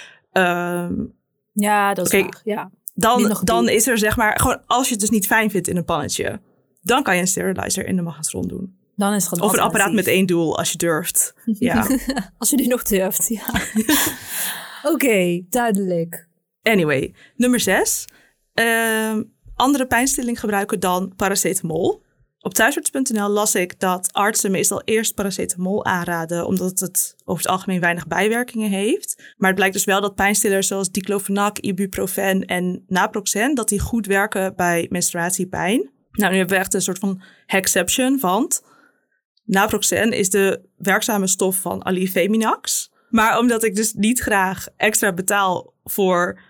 Um, 0.84 1.14
ja, 1.52 1.94
dat 1.94 2.06
is 2.06 2.12
okay, 2.12 2.22
waar, 2.22 2.40
ja. 2.44 2.70
Dan, 2.94 3.40
dan 3.44 3.68
is 3.68 3.86
er 3.86 3.98
zeg 3.98 4.16
maar, 4.16 4.40
gewoon 4.40 4.62
als 4.66 4.86
je 4.86 4.92
het 4.92 5.00
dus 5.00 5.10
niet 5.10 5.26
fijn 5.26 5.50
vindt 5.50 5.68
in 5.68 5.76
een 5.76 5.84
pannetje, 5.84 6.40
dan 6.82 7.02
kan 7.02 7.14
je 7.14 7.20
een 7.20 7.26
sterilizer 7.26 7.86
in 7.86 7.96
de 7.96 8.02
magnetron 8.02 8.48
doen. 8.48 8.76
Dan 8.96 9.12
is 9.14 9.30
een 9.30 9.40
Of 9.40 9.52
een 9.52 9.60
apparaat 9.60 9.92
met 9.92 10.06
één 10.06 10.26
doel, 10.26 10.58
als 10.58 10.72
je 10.72 10.78
durft. 10.78 11.34
Ja. 11.44 11.86
Als 12.38 12.52
u 12.52 12.56
die 12.56 12.68
nog 12.68 12.82
durft, 12.82 13.28
ja. 13.28 13.42
Oké, 14.92 15.42
duidelijk. 15.48 16.28
Anyway, 16.62 17.14
nummer 17.36 17.60
zes. 17.60 18.04
Ehm, 18.54 19.22
andere 19.54 19.86
pijnstilling 19.86 20.40
gebruiken 20.40 20.80
dan 20.80 21.12
paracetamol. 21.16 22.04
Op 22.46 22.54
thuisarts.nl 22.54 23.28
las 23.28 23.54
ik 23.54 23.80
dat 23.80 24.12
artsen 24.12 24.50
meestal 24.50 24.82
eerst 24.84 25.14
paracetamol 25.14 25.84
aanraden, 25.84 26.46
omdat 26.46 26.80
het 26.80 27.16
over 27.24 27.42
het 27.42 27.52
algemeen 27.52 27.80
weinig 27.80 28.06
bijwerkingen 28.06 28.70
heeft. 28.70 29.34
Maar 29.36 29.48
het 29.48 29.56
blijkt 29.56 29.74
dus 29.74 29.84
wel 29.84 30.00
dat 30.00 30.14
pijnstillers 30.14 30.66
zoals 30.66 30.90
diclofenac, 30.90 31.58
ibuprofen 31.58 32.44
en 32.44 32.84
naproxen, 32.86 33.54
dat 33.54 33.68
die 33.68 33.80
goed 33.80 34.06
werken 34.06 34.56
bij 34.56 34.86
menstruatiepijn. 34.90 35.90
Nou, 36.12 36.30
nu 36.30 36.38
hebben 36.38 36.56
we 36.56 36.62
echt 36.62 36.74
een 36.74 36.82
soort 36.82 36.98
van 36.98 37.22
hexception, 37.46 38.18
want 38.20 38.62
naproxen 39.44 40.12
is 40.12 40.30
de 40.30 40.60
werkzame 40.76 41.26
stof 41.26 41.56
van 41.56 41.84
Alifeminax. 41.84 42.92
Maar 43.08 43.38
omdat 43.38 43.64
ik 43.64 43.74
dus 43.74 43.92
niet 43.92 44.20
graag 44.20 44.66
extra 44.76 45.12
betaal 45.12 45.74
voor 45.84 46.40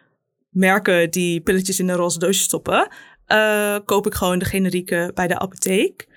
merken 0.48 1.10
die 1.10 1.40
pilletjes 1.40 1.78
in 1.78 1.88
een 1.88 1.96
roze 1.96 2.18
doosje 2.18 2.42
stoppen, 2.42 2.88
eh, 3.26 3.78
koop 3.84 4.06
ik 4.06 4.14
gewoon 4.14 4.38
de 4.38 4.44
generieke 4.44 5.10
bij 5.14 5.26
de 5.26 5.38
apotheek. 5.38 6.08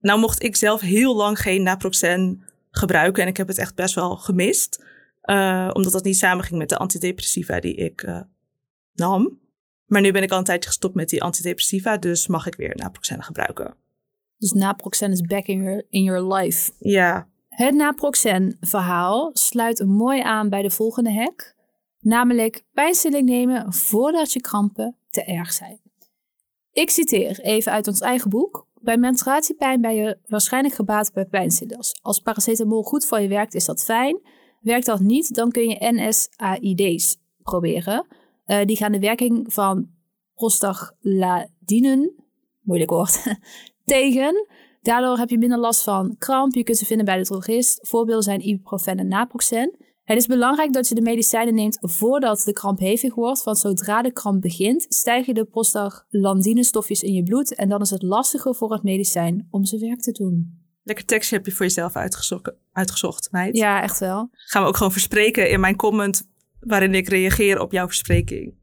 Nou 0.00 0.20
mocht 0.20 0.42
ik 0.42 0.56
zelf 0.56 0.80
heel 0.80 1.16
lang 1.16 1.38
geen 1.38 1.62
naproxen 1.62 2.44
gebruiken 2.70 3.22
en 3.22 3.28
ik 3.28 3.36
heb 3.36 3.48
het 3.48 3.58
echt 3.58 3.74
best 3.74 3.94
wel 3.94 4.16
gemist. 4.16 4.84
eh, 5.22 5.70
omdat 5.72 5.92
dat 5.92 6.04
niet 6.04 6.16
samenging 6.18 6.58
met 6.58 6.68
de 6.68 6.76
antidepressiva 6.76 7.60
die 7.60 7.74
ik 7.74 8.02
eh, 8.02 8.20
nam. 8.92 9.40
Maar 9.86 10.00
nu 10.00 10.12
ben 10.12 10.22
ik 10.22 10.30
al 10.30 10.38
een 10.38 10.44
tijdje 10.44 10.68
gestopt 10.68 10.94
met 10.94 11.08
die 11.08 11.22
antidepressiva, 11.22 11.96
dus 11.96 12.26
mag 12.26 12.46
ik 12.46 12.54
weer 12.54 12.76
naproxen 12.76 13.22
gebruiken. 13.22 13.74
Dus 14.36 14.52
naproxen 14.52 15.12
is 15.12 15.20
back 15.20 15.46
in 15.46 15.62
your, 15.62 15.86
in 15.90 16.02
your 16.02 16.34
life. 16.34 16.72
Ja, 16.78 17.28
Het 17.48 17.74
naproxen-verhaal 17.74 19.30
sluit 19.32 19.84
mooi 19.86 20.20
aan 20.20 20.48
bij 20.48 20.62
de 20.62 20.70
volgende 20.70 21.12
hack. 21.12 21.54
Namelijk 22.00 22.64
pijnstilling 22.72 23.28
nemen 23.28 23.72
voordat 23.72 24.32
je 24.32 24.40
krampen 24.40 24.96
te 25.10 25.24
erg 25.24 25.52
zijn. 25.52 25.80
Ik 26.72 26.90
citeer 26.90 27.40
even 27.40 27.72
uit 27.72 27.86
ons 27.86 28.00
eigen 28.00 28.30
boek. 28.30 28.66
Bij 28.80 28.96
menstruatiepijn 28.96 29.80
ben 29.80 29.94
je 29.94 30.18
waarschijnlijk 30.26 30.74
gebaat 30.74 31.12
bij 31.12 31.26
pijnstillers. 31.26 31.98
Als 32.02 32.18
paracetamol 32.18 32.82
goed 32.82 33.06
voor 33.06 33.20
je 33.20 33.28
werkt, 33.28 33.54
is 33.54 33.64
dat 33.64 33.84
fijn. 33.84 34.20
Werkt 34.60 34.86
dat 34.86 35.00
niet, 35.00 35.34
dan 35.34 35.50
kun 35.50 35.68
je 35.68 35.92
NSAID's 35.92 37.16
proberen. 37.42 38.06
Eh, 38.44 38.64
die 38.64 38.76
gaan 38.76 38.92
de 38.92 38.98
werking 38.98 39.52
van 39.52 39.90
prostaglandinen, 40.34 42.14
moeilijk 42.60 42.90
woord, 42.90 43.38
tegen. 43.84 44.46
Daardoor 44.82 45.18
heb 45.18 45.30
je 45.30 45.38
minder 45.38 45.58
last 45.58 45.82
van 45.82 46.16
kramp. 46.18 46.54
Je 46.54 46.62
kunt 46.62 46.78
ze 46.78 46.84
vinden 46.84 47.06
bij 47.06 47.16
de 47.16 47.24
drogist. 47.24 47.88
Voorbeelden 47.88 48.24
zijn 48.24 48.46
ibuprofen 48.46 48.98
en 48.98 49.08
naproxen. 49.08 49.76
Het 50.12 50.20
is 50.20 50.26
belangrijk 50.26 50.72
dat 50.72 50.88
je 50.88 50.94
de 50.94 51.00
medicijnen 51.00 51.54
neemt 51.54 51.78
voordat 51.80 52.42
de 52.44 52.52
kramp 52.52 52.78
hevig 52.78 53.14
wordt, 53.14 53.42
want 53.42 53.58
zodra 53.58 54.02
de 54.02 54.12
kramp 54.12 54.40
begint, 54.40 54.86
stijgen 54.88 55.34
de 55.34 55.44
prostaglandinestofjes 55.44 57.02
in 57.02 57.12
je 57.12 57.22
bloed 57.22 57.54
en 57.54 57.68
dan 57.68 57.80
is 57.80 57.90
het 57.90 58.02
lastiger 58.02 58.54
voor 58.54 58.72
het 58.72 58.82
medicijn 58.82 59.46
om 59.50 59.64
zijn 59.64 59.80
werk 59.80 60.00
te 60.00 60.12
doen. 60.12 60.60
lekker 60.82 61.04
tekstje 61.04 61.36
heb 61.36 61.46
je 61.46 61.52
voor 61.52 61.66
jezelf 61.66 61.96
uitgezocht, 61.96 62.52
uitgezocht 62.72 63.28
meid. 63.30 63.56
Ja, 63.56 63.82
echt 63.82 63.98
wel. 63.98 64.28
Gaan 64.32 64.62
we 64.62 64.68
ook 64.68 64.76
gewoon 64.76 64.92
verspreken 64.92 65.50
in 65.50 65.60
mijn 65.60 65.76
comment 65.76 66.28
waarin 66.60 66.94
ik 66.94 67.08
reageer 67.08 67.60
op 67.60 67.72
jouw 67.72 67.86
verspreking. 67.86 68.54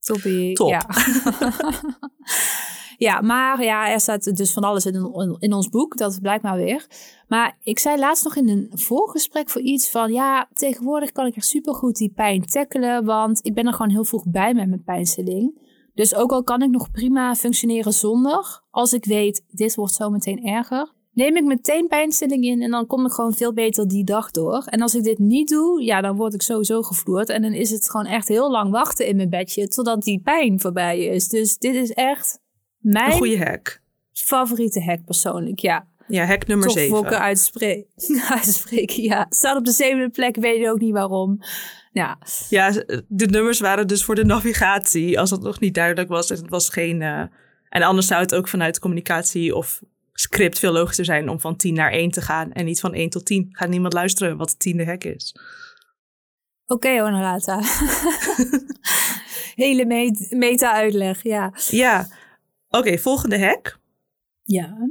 Toppie. 0.00 0.54
Top. 0.54 0.70
Ja. 0.70 0.86
ja, 2.98 3.20
maar 3.20 3.62
ja, 3.62 3.92
er 3.92 4.00
staat 4.00 4.36
dus 4.36 4.52
van 4.52 4.62
alles 4.62 4.86
in, 4.86 5.36
in 5.38 5.52
ons 5.52 5.68
boek. 5.68 5.96
Dat 5.96 6.18
blijkt 6.20 6.42
maar 6.42 6.56
weer. 6.56 6.86
Maar 7.28 7.56
ik 7.62 7.78
zei 7.78 7.98
laatst 7.98 8.24
nog 8.24 8.36
in 8.36 8.48
een 8.48 8.70
voorgesprek 8.74 9.50
voor 9.50 9.60
iets 9.60 9.90
van... 9.90 10.12
Ja, 10.12 10.48
tegenwoordig 10.52 11.12
kan 11.12 11.26
ik 11.26 11.36
echt 11.36 11.46
supergoed 11.46 11.96
die 11.96 12.12
pijn 12.14 12.46
tackelen. 12.46 13.04
Want 13.04 13.46
ik 13.46 13.54
ben 13.54 13.66
er 13.66 13.72
gewoon 13.72 13.90
heel 13.90 14.04
vroeg 14.04 14.24
bij 14.26 14.54
met 14.54 14.68
mijn 14.68 14.82
pijnstilling. 14.84 15.66
Dus 15.94 16.14
ook 16.14 16.32
al 16.32 16.42
kan 16.44 16.62
ik 16.62 16.70
nog 16.70 16.90
prima 16.90 17.34
functioneren 17.34 17.92
zonder... 17.92 18.62
Als 18.70 18.92
ik 18.92 19.04
weet, 19.04 19.44
dit 19.50 19.74
wordt 19.74 19.94
zo 19.94 20.10
meteen 20.10 20.44
erger... 20.44 20.96
Neem 21.12 21.36
ik 21.36 21.44
meteen 21.44 21.86
pijnstilling 21.86 22.44
in 22.44 22.62
en 22.62 22.70
dan 22.70 22.86
kom 22.86 23.06
ik 23.06 23.12
gewoon 23.12 23.34
veel 23.34 23.52
beter 23.52 23.88
die 23.88 24.04
dag 24.04 24.30
door. 24.30 24.62
En 24.64 24.82
als 24.82 24.94
ik 24.94 25.02
dit 25.02 25.18
niet 25.18 25.48
doe, 25.48 25.82
ja, 25.82 26.00
dan 26.00 26.16
word 26.16 26.34
ik 26.34 26.42
sowieso 26.42 26.82
gevloerd. 26.82 27.28
En 27.28 27.42
dan 27.42 27.52
is 27.52 27.70
het 27.70 27.90
gewoon 27.90 28.06
echt 28.06 28.28
heel 28.28 28.50
lang 28.50 28.70
wachten 28.70 29.06
in 29.06 29.16
mijn 29.16 29.30
bedje 29.30 29.68
totdat 29.68 30.02
die 30.02 30.20
pijn 30.20 30.60
voorbij 30.60 31.04
is. 31.04 31.28
Dus 31.28 31.58
dit 31.58 31.74
is 31.74 31.92
echt 31.92 32.40
Een 32.82 32.92
mijn 32.92 33.12
goede 33.12 33.38
hack. 33.38 33.80
favoriete 34.12 34.82
hack 34.82 35.04
persoorlijk, 35.04 35.58
ja. 35.58 35.86
Ja, 36.06 36.24
hack 36.26 36.46
nummer 36.46 36.66
Toch 36.68 36.76
7. 36.76 36.96
Fokken 36.96 37.18
uitspreken. 37.20 37.86
uitspreken, 38.28 39.02
ja. 39.02 39.26
Staat 39.28 39.56
op 39.56 39.64
de 39.64 39.70
zevende 39.72 40.08
plek, 40.10 40.36
weet 40.36 40.60
je 40.60 40.70
ook 40.70 40.80
niet 40.80 40.92
waarom. 40.92 41.38
Ja, 41.92 42.18
Ja, 42.48 42.70
de 43.08 43.26
nummers 43.26 43.60
waren 43.60 43.86
dus 43.86 44.04
voor 44.04 44.14
de 44.14 44.24
navigatie. 44.24 45.20
Als 45.20 45.30
dat 45.30 45.42
nog 45.42 45.60
niet 45.60 45.74
duidelijk 45.74 46.08
was. 46.08 46.28
Het 46.28 46.48
was 46.48 46.68
geen. 46.68 47.02
eh, 47.02 47.22
en 47.68 47.82
anders 47.82 48.06
zou 48.06 48.20
het 48.20 48.34
ook 48.34 48.48
vanuit 48.48 48.78
communicatie 48.78 49.54
of 49.56 49.80
script 50.12 50.58
veel 50.58 50.72
logischer 50.72 51.04
zijn 51.04 51.28
om 51.28 51.40
van 51.40 51.56
10 51.56 51.74
naar 51.74 51.92
1 51.92 52.10
te 52.10 52.20
gaan. 52.20 52.52
En 52.52 52.64
niet 52.64 52.80
van 52.80 52.94
1 52.94 53.10
tot 53.10 53.24
10. 53.26 53.48
Gaat 53.52 53.68
niemand 53.68 53.92
luisteren 53.92 54.36
wat 54.36 54.48
de 54.50 54.56
tiende 54.56 54.84
hack 54.84 55.04
is. 55.04 55.34
oké 56.66 57.00
Honorata. 57.00 57.60
Hele 59.54 59.84
met- 59.86 60.26
meta-uitleg, 60.30 61.22
ja. 61.22 61.52
Ja, 61.70 62.08
oké, 62.68 62.98
volgende 62.98 63.38
hack. 63.38 63.78
Ja. 64.42 64.90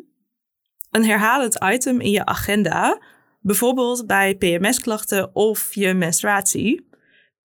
Een 0.92 1.06
herhalend 1.06 1.58
item 1.64 2.00
in 2.02 2.12
je 2.12 2.26
agenda. 2.26 3.02
Bijvoorbeeld 3.40 4.08
bij 4.08 4.36
PMS-klachten 4.36 5.36
of 5.36 5.74
je 5.74 5.94
menstruatie. 5.94 6.88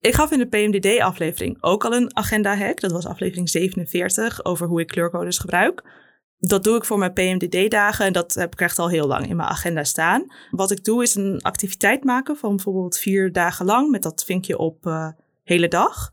Ik 0.01 0.15
gaf 0.15 0.31
in 0.31 0.39
de 0.39 0.47
PMDD-aflevering 0.47 1.63
ook 1.63 1.85
al 1.85 1.95
een 1.95 2.17
agenda-hack. 2.17 2.81
Dat 2.81 2.93
was 2.93 3.07
aflevering 3.07 3.49
47 3.49 4.45
over 4.45 4.67
hoe 4.67 4.81
ik 4.81 4.87
kleurcodes 4.87 5.39
gebruik. 5.39 5.83
Dat 6.39 6.65
doe 6.65 6.77
ik 6.77 6.85
voor 6.85 6.99
mijn 6.99 7.13
PMDD-dagen 7.13 8.07
en 8.07 8.13
dat 8.13 8.35
heb 8.35 8.53
ik 8.53 8.61
echt 8.61 8.79
al 8.79 8.89
heel 8.89 9.07
lang 9.07 9.29
in 9.29 9.37
mijn 9.37 9.49
agenda 9.49 9.85
staan. 9.85 10.27
Wat 10.51 10.71
ik 10.71 10.85
doe 10.85 11.03
is 11.03 11.15
een 11.15 11.43
activiteit 11.43 12.05
maken 12.05 12.37
van 12.37 12.57
bijvoorbeeld 12.57 12.99
vier 12.99 13.33
dagen 13.33 13.67
lang 13.67 13.91
met 13.91 14.03
dat 14.03 14.25
vinkje 14.25 14.59
op 14.59 14.87
eh, 14.87 15.09
hele 15.43 15.69
dag. 15.69 16.11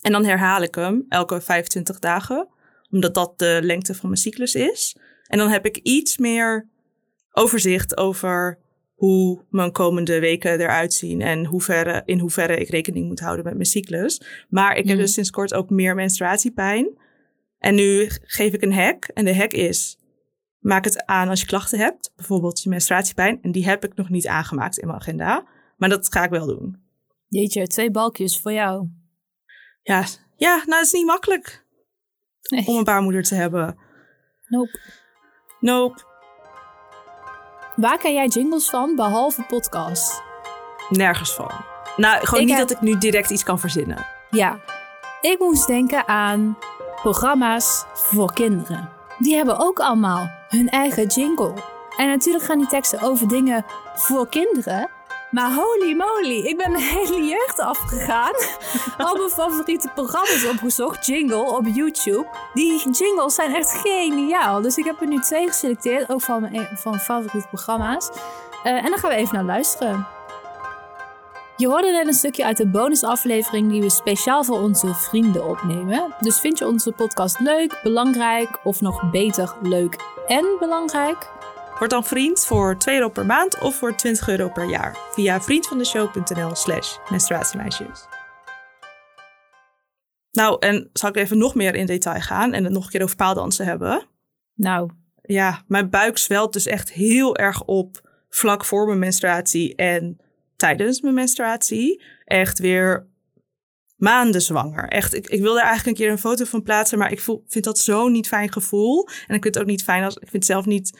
En 0.00 0.12
dan 0.12 0.24
herhaal 0.24 0.62
ik 0.62 0.74
hem 0.74 1.04
elke 1.08 1.40
25 1.40 1.98
dagen, 1.98 2.48
omdat 2.90 3.14
dat 3.14 3.38
de 3.38 3.58
lengte 3.62 3.94
van 3.94 4.08
mijn 4.08 4.20
cyclus 4.20 4.54
is. 4.54 4.96
En 5.26 5.38
dan 5.38 5.48
heb 5.48 5.66
ik 5.66 5.76
iets 5.76 6.16
meer 6.18 6.68
overzicht 7.32 7.96
over 7.96 8.58
hoe 8.94 9.44
mijn 9.50 9.72
komende 9.72 10.18
weken 10.20 10.60
eruit 10.60 10.92
zien 10.92 11.20
en 11.20 11.44
hoeverre, 11.44 12.02
in 12.04 12.18
hoeverre 12.18 12.56
ik 12.56 12.68
rekening 12.68 13.06
moet 13.06 13.20
houden 13.20 13.44
met 13.44 13.54
mijn 13.54 13.66
cyclus. 13.66 14.22
Maar 14.48 14.70
ik 14.70 14.86
heb 14.86 14.96
Mhm. 14.96 15.04
dus 15.04 15.12
sinds 15.12 15.30
kort 15.30 15.54
ook 15.54 15.70
meer 15.70 15.94
menstruatiepijn. 15.94 16.98
En 17.58 17.74
nu 17.74 18.08
geef 18.22 18.52
ik 18.52 18.62
een 18.62 18.72
hack. 18.72 19.04
En 19.04 19.24
de 19.24 19.36
hack 19.36 19.52
is, 19.52 19.98
maak 20.58 20.84
het 20.84 21.04
aan 21.06 21.28
als 21.28 21.40
je 21.40 21.46
klachten 21.46 21.78
hebt. 21.78 22.12
Bijvoorbeeld 22.16 22.62
je 22.62 22.68
menstruatiepijn. 22.68 23.38
En 23.42 23.52
die 23.52 23.64
heb 23.64 23.84
ik 23.84 23.94
nog 23.94 24.08
niet 24.08 24.26
aangemaakt 24.26 24.78
in 24.78 24.86
mijn 24.86 24.98
agenda. 24.98 25.46
Maar 25.76 25.88
dat 25.88 26.12
ga 26.12 26.24
ik 26.24 26.30
wel 26.30 26.46
doen. 26.46 26.76
Jeetje, 27.28 27.66
twee 27.66 27.90
balkjes 27.90 28.40
voor 28.40 28.52
jou. 28.52 28.88
Ja, 29.82 30.04
ja 30.36 30.54
nou 30.56 30.66
dat 30.66 30.84
is 30.84 30.92
niet 30.92 31.06
makkelijk 31.06 31.64
Nee. 32.48 32.66
om 32.66 32.76
een 32.76 32.84
baarmoeder 32.84 33.22
te 33.22 33.34
hebben. 33.34 33.78
Nope. 34.46 34.80
Nope, 35.60 36.06
Waar 37.76 37.98
ken 37.98 38.12
jij 38.14 38.26
jingles 38.26 38.70
van, 38.70 38.96
behalve 38.96 39.42
podcast? 39.42 40.22
nergens 40.88 41.34
van. 41.34 41.50
Nou, 41.96 42.24
gewoon 42.26 42.40
Ik 42.40 42.46
niet 42.48 42.56
heb- 42.58 42.68
dat 42.68 42.76
ik 42.76 42.82
nu 42.82 42.98
direct 42.98 43.30
iets 43.30 43.44
kan 43.44 43.58
verzinnen. 43.58 44.06
Ja, 44.30 44.58
ik 45.20 45.38
moest 45.38 45.66
denken 45.66 46.08
aan 46.08 46.58
programma's 46.94 47.84
voor 47.92 48.32
kinderen. 48.32 48.88
Die 49.18 49.36
hebben 49.36 49.58
ook 49.58 49.78
allemaal 49.80 50.30
hun 50.48 50.68
eigen 50.68 51.06
jingle. 51.06 51.52
En 51.96 52.08
natuurlijk 52.08 52.44
gaan 52.44 52.58
die 52.58 52.66
teksten 52.66 53.00
over 53.00 53.28
dingen 53.28 53.64
voor 53.94 54.28
kinderen. 54.28 54.90
Maar 55.30 55.54
holy 55.54 55.96
moly, 55.96 56.38
ik 56.38 56.56
ben 56.56 56.72
de 56.72 56.82
hele 56.82 57.26
jeugd 57.26 57.58
afgegaan. 57.58 58.32
Al 59.06 59.16
mijn 59.16 59.30
favoriete 59.30 59.88
programma's 59.94 60.46
opgezocht, 60.46 61.06
jingle 61.06 61.56
op 61.56 61.66
YouTube. 61.66 62.26
Die 62.54 62.90
jingles 62.90 63.34
zijn 63.34 63.54
echt 63.54 63.70
geniaal. 63.70 64.62
Dus 64.62 64.76
ik 64.76 64.84
heb 64.84 65.00
er 65.00 65.06
nu 65.06 65.18
twee 65.20 65.46
geselecteerd, 65.46 66.10
ook 66.10 66.20
van 66.20 66.40
mijn 66.40 66.68
van 66.74 66.98
favoriete 66.98 67.48
programma's. 67.48 68.10
Eh, 68.64 68.72
en 68.72 68.90
dan 68.90 68.98
gaan 68.98 69.10
we 69.10 69.16
even 69.16 69.34
naar 69.34 69.44
luisteren. 69.44 70.06
Je 71.56 71.66
hoorde 71.66 71.90
net 71.90 72.06
een 72.06 72.14
stukje 72.14 72.44
uit 72.44 72.56
de 72.56 72.66
bonusaflevering 72.66 73.70
die 73.70 73.80
we 73.80 73.90
speciaal 73.90 74.44
voor 74.44 74.60
onze 74.60 74.94
vrienden 74.94 75.48
opnemen. 75.48 76.14
Dus 76.20 76.40
vind 76.40 76.58
je 76.58 76.66
onze 76.66 76.92
podcast 76.92 77.40
leuk, 77.40 77.80
belangrijk 77.82 78.58
of 78.64 78.80
nog 78.80 79.10
beter 79.10 79.54
leuk 79.62 79.96
en 80.26 80.46
belangrijk? 80.58 81.37
Word 81.78 81.90
dan 81.90 82.04
vriend 82.04 82.46
voor 82.46 82.78
2 82.78 82.94
euro 82.94 83.08
per 83.08 83.26
maand 83.26 83.58
of 83.58 83.76
voor 83.76 83.96
20 83.96 84.28
euro 84.28 84.48
per 84.48 84.68
jaar. 84.68 84.98
Via 85.12 85.40
vriendvandeshow.nl 85.40 86.54
slash 86.54 86.96
menstruatiemeisjes. 87.10 88.06
Nou, 90.30 90.56
en 90.58 90.90
zal 90.92 91.08
ik 91.08 91.16
even 91.16 91.38
nog 91.38 91.54
meer 91.54 91.74
in 91.74 91.86
detail 91.86 92.20
gaan 92.20 92.52
en 92.52 92.64
het 92.64 92.72
nog 92.72 92.84
een 92.84 92.90
keer 92.90 93.02
over 93.02 93.16
paaldansen 93.16 93.64
hebben? 93.64 94.06
Nou, 94.54 94.90
ja, 95.22 95.62
mijn 95.66 95.90
buik 95.90 96.18
zwelt 96.18 96.52
dus 96.52 96.66
echt 96.66 96.92
heel 96.92 97.36
erg 97.36 97.64
op 97.64 98.00
vlak 98.28 98.64
voor 98.64 98.86
mijn 98.86 98.98
menstruatie 98.98 99.74
en 99.74 100.18
tijdens 100.56 101.00
mijn 101.00 101.14
menstruatie. 101.14 102.02
Echt 102.24 102.58
weer 102.58 103.06
maanden 103.96 104.42
zwanger. 104.42 104.88
Echt, 104.88 105.14
ik, 105.14 105.28
ik 105.28 105.40
wil 105.40 105.54
daar 105.54 105.64
eigenlijk 105.64 105.98
een 105.98 106.04
keer 106.04 106.12
een 106.12 106.18
foto 106.18 106.44
van 106.44 106.62
plaatsen, 106.62 106.98
maar 106.98 107.12
ik 107.12 107.20
voel, 107.20 107.44
vind 107.48 107.64
dat 107.64 107.78
zo'n 107.78 108.12
niet 108.12 108.28
fijn 108.28 108.52
gevoel. 108.52 109.08
En 109.26 109.34
ik 109.34 109.42
vind 109.42 109.54
het 109.54 109.58
ook 109.58 109.66
niet 109.70 109.82
fijn 109.82 110.04
als, 110.04 110.14
ik 110.14 110.28
vind 110.28 110.32
het 110.32 110.44
zelf 110.44 110.66
niet 110.66 110.98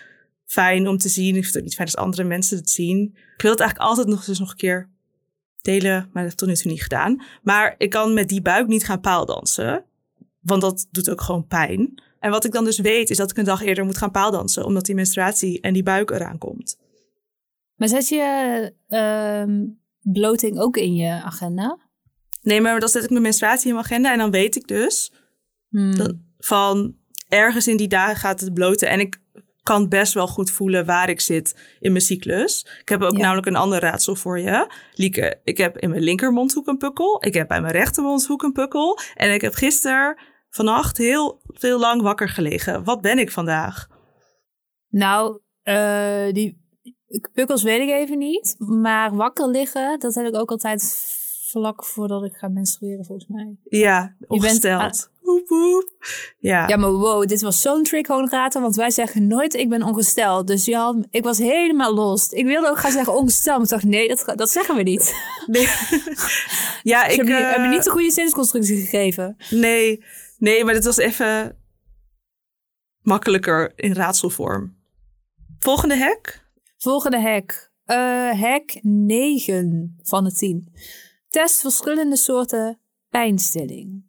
fijn 0.48 0.88
om 0.88 0.98
te 0.98 1.08
zien. 1.08 1.36
Ik 1.36 1.42
vind 1.42 1.46
het 1.46 1.56
ook 1.56 1.62
niet 1.62 1.74
fijn 1.74 1.88
als 1.88 1.96
andere 1.96 2.24
mensen 2.24 2.56
het 2.56 2.70
zien. 2.70 3.00
Ik 3.36 3.42
wil 3.42 3.50
het 3.50 3.60
eigenlijk 3.60 3.90
altijd 3.90 4.06
nog 4.06 4.24
dus 4.24 4.38
nog 4.38 4.50
een 4.50 4.56
keer 4.56 4.88
delen, 5.62 5.92
maar 5.92 6.02
dat 6.02 6.22
heb 6.22 6.30
ik 6.30 6.36
tot 6.36 6.48
nu 6.48 6.54
toe 6.54 6.70
niet 6.70 6.82
gedaan. 6.82 7.22
Maar 7.42 7.74
ik 7.78 7.90
kan 7.90 8.14
met 8.14 8.28
die 8.28 8.42
buik 8.42 8.66
niet 8.66 8.84
gaan 8.84 9.00
paaldansen, 9.00 9.84
want 10.40 10.60
dat 10.60 10.86
doet 10.90 11.10
ook 11.10 11.20
gewoon 11.20 11.46
pijn. 11.46 12.02
En 12.20 12.30
wat 12.30 12.44
ik 12.44 12.52
dan 12.52 12.64
dus 12.64 12.78
weet, 12.78 13.10
is 13.10 13.16
dat 13.16 13.30
ik 13.30 13.36
een 13.36 13.44
dag 13.44 13.62
eerder 13.62 13.84
moet 13.84 13.98
gaan 13.98 14.10
paaldansen, 14.10 14.64
omdat 14.64 14.84
die 14.84 14.94
menstruatie 14.94 15.60
en 15.60 15.72
die 15.72 15.82
buik 15.82 16.10
eraan 16.10 16.38
komt. 16.38 16.78
Maar 17.74 17.88
zet 17.88 18.08
je 18.08 18.72
ehm, 18.88 19.64
bloting 20.02 20.58
ook 20.58 20.76
in 20.76 20.94
je 20.94 21.22
agenda? 21.22 21.78
Nee, 22.42 22.60
maar 22.60 22.80
dan 22.80 22.88
zet 22.88 23.04
ik 23.04 23.10
mijn 23.10 23.22
menstruatie 23.22 23.68
in 23.68 23.74
mijn 23.74 23.84
agenda 23.84 24.12
en 24.12 24.18
dan 24.18 24.30
weet 24.30 24.56
ik 24.56 24.66
dus 24.68 25.12
Hmm. 25.70 26.22
van 26.38 26.96
ergens 27.28 27.68
in 27.68 27.76
die 27.76 27.88
dagen 27.88 28.16
gaat 28.16 28.40
het 28.40 28.54
bloten. 28.54 28.88
En 28.88 29.00
ik 29.00 29.20
kan 29.62 29.88
best 29.88 30.12
wel 30.14 30.26
goed 30.26 30.50
voelen 30.50 30.86
waar 30.86 31.08
ik 31.08 31.20
zit 31.20 31.76
in 31.80 31.92
mijn 31.92 32.04
cyclus. 32.04 32.66
Ik 32.80 32.88
heb 32.88 33.02
ook 33.02 33.12
Ja. 33.16 33.18
namelijk 33.18 33.46
een 33.46 33.56
ander 33.56 33.80
raadsel 33.80 34.14
voor 34.14 34.38
je. 34.40 34.72
Lieke, 34.94 35.40
ik 35.44 35.58
heb 35.58 35.78
in 35.78 35.90
mijn 35.90 36.02
linkermondhoek 36.02 36.66
een 36.66 36.76
pukkel. 36.76 37.24
Ik 37.24 37.34
heb 37.34 37.48
bij 37.48 37.60
mijn 37.60 37.72
rechtermondhoek 37.72 38.42
een 38.42 38.52
pukkel. 38.52 38.98
En 39.14 39.32
ik 39.32 39.40
heb 39.40 39.54
gisteren 39.54 40.18
vannacht 40.50 40.96
heel 40.96 41.40
veel 41.46 41.78
lang 41.78 42.02
wakker 42.02 42.28
gelegen. 42.28 42.84
Wat 42.84 43.00
ben 43.00 43.18
ik 43.18 43.30
vandaag? 43.30 43.86
Nou, 44.88 45.40
eh, 45.62 46.32
die 46.32 46.66
pukkels 47.32 47.62
weet 47.62 47.80
ik 47.80 47.88
even 47.88 48.18
niet. 48.18 48.54
Maar 48.58 49.14
wakker 49.14 49.48
liggen, 49.48 49.98
dat 49.98 50.14
heb 50.14 50.26
ik 50.26 50.34
ook 50.36 50.50
altijd 50.50 51.06
vlak 51.50 51.84
voordat 51.84 52.24
ik 52.24 52.32
ga 52.34 52.48
menstrueren, 52.48 53.04
volgens 53.04 53.28
mij. 53.28 53.56
Ja, 53.64 54.14
bent 54.18 54.30
ongesteld. 54.30 55.10
Woep, 55.28 55.48
woep. 55.48 55.92
Ja. 56.38 56.68
Ja, 56.68 56.76
maar 56.76 56.90
wow, 56.90 57.28
dit 57.28 57.40
was 57.40 57.60
zo'n 57.60 57.82
trick 57.82 58.06
hoonrater, 58.06 58.60
want 58.60 58.76
wij 58.76 58.90
zeggen 58.90 59.26
nooit 59.26 59.54
ik 59.54 59.68
ben 59.68 59.82
ongesteld. 59.82 60.46
Dus 60.46 60.64
Jan, 60.64 61.06
ik 61.10 61.24
was 61.24 61.38
helemaal 61.38 61.94
lost. 61.94 62.32
Ik 62.32 62.44
wilde 62.44 62.68
ook 62.68 62.78
gaan 62.78 62.92
zeggen 62.92 63.14
ongesteld, 63.14 63.56
maar 63.56 63.64
ik 63.64 63.70
dacht 63.70 63.84
nee, 63.84 64.08
dat, 64.08 64.38
dat 64.38 64.50
zeggen 64.50 64.76
we 64.76 64.82
niet. 64.82 65.14
Nee. 65.46 65.68
ja, 66.82 67.04
Ik 67.04 67.10
ik 67.10 67.16
heb, 67.16 67.26
je, 67.26 67.34
eh, 67.34 67.50
heb 67.50 67.62
je 67.62 67.68
niet 67.68 67.84
de 67.84 67.90
goede 67.90 68.10
zinsconstructie 68.10 68.80
gegeven. 68.80 69.36
Nee, 69.50 70.04
nee, 70.38 70.64
maar 70.64 70.74
dit 70.74 70.84
was 70.84 70.96
even 70.96 71.58
makkelijker 73.02 73.72
in 73.76 73.92
raadselvorm. 73.92 74.76
Volgende 75.58 75.96
hek? 75.96 76.46
Volgende 76.76 77.18
hek. 77.20 77.72
Eh, 77.84 78.40
hek 78.40 78.78
9 78.82 79.98
van 80.02 80.24
de 80.24 80.32
10. 80.32 80.72
Test 81.28 81.60
verschillende 81.60 82.16
soorten 82.16 82.80
pijnstilling. 83.08 84.07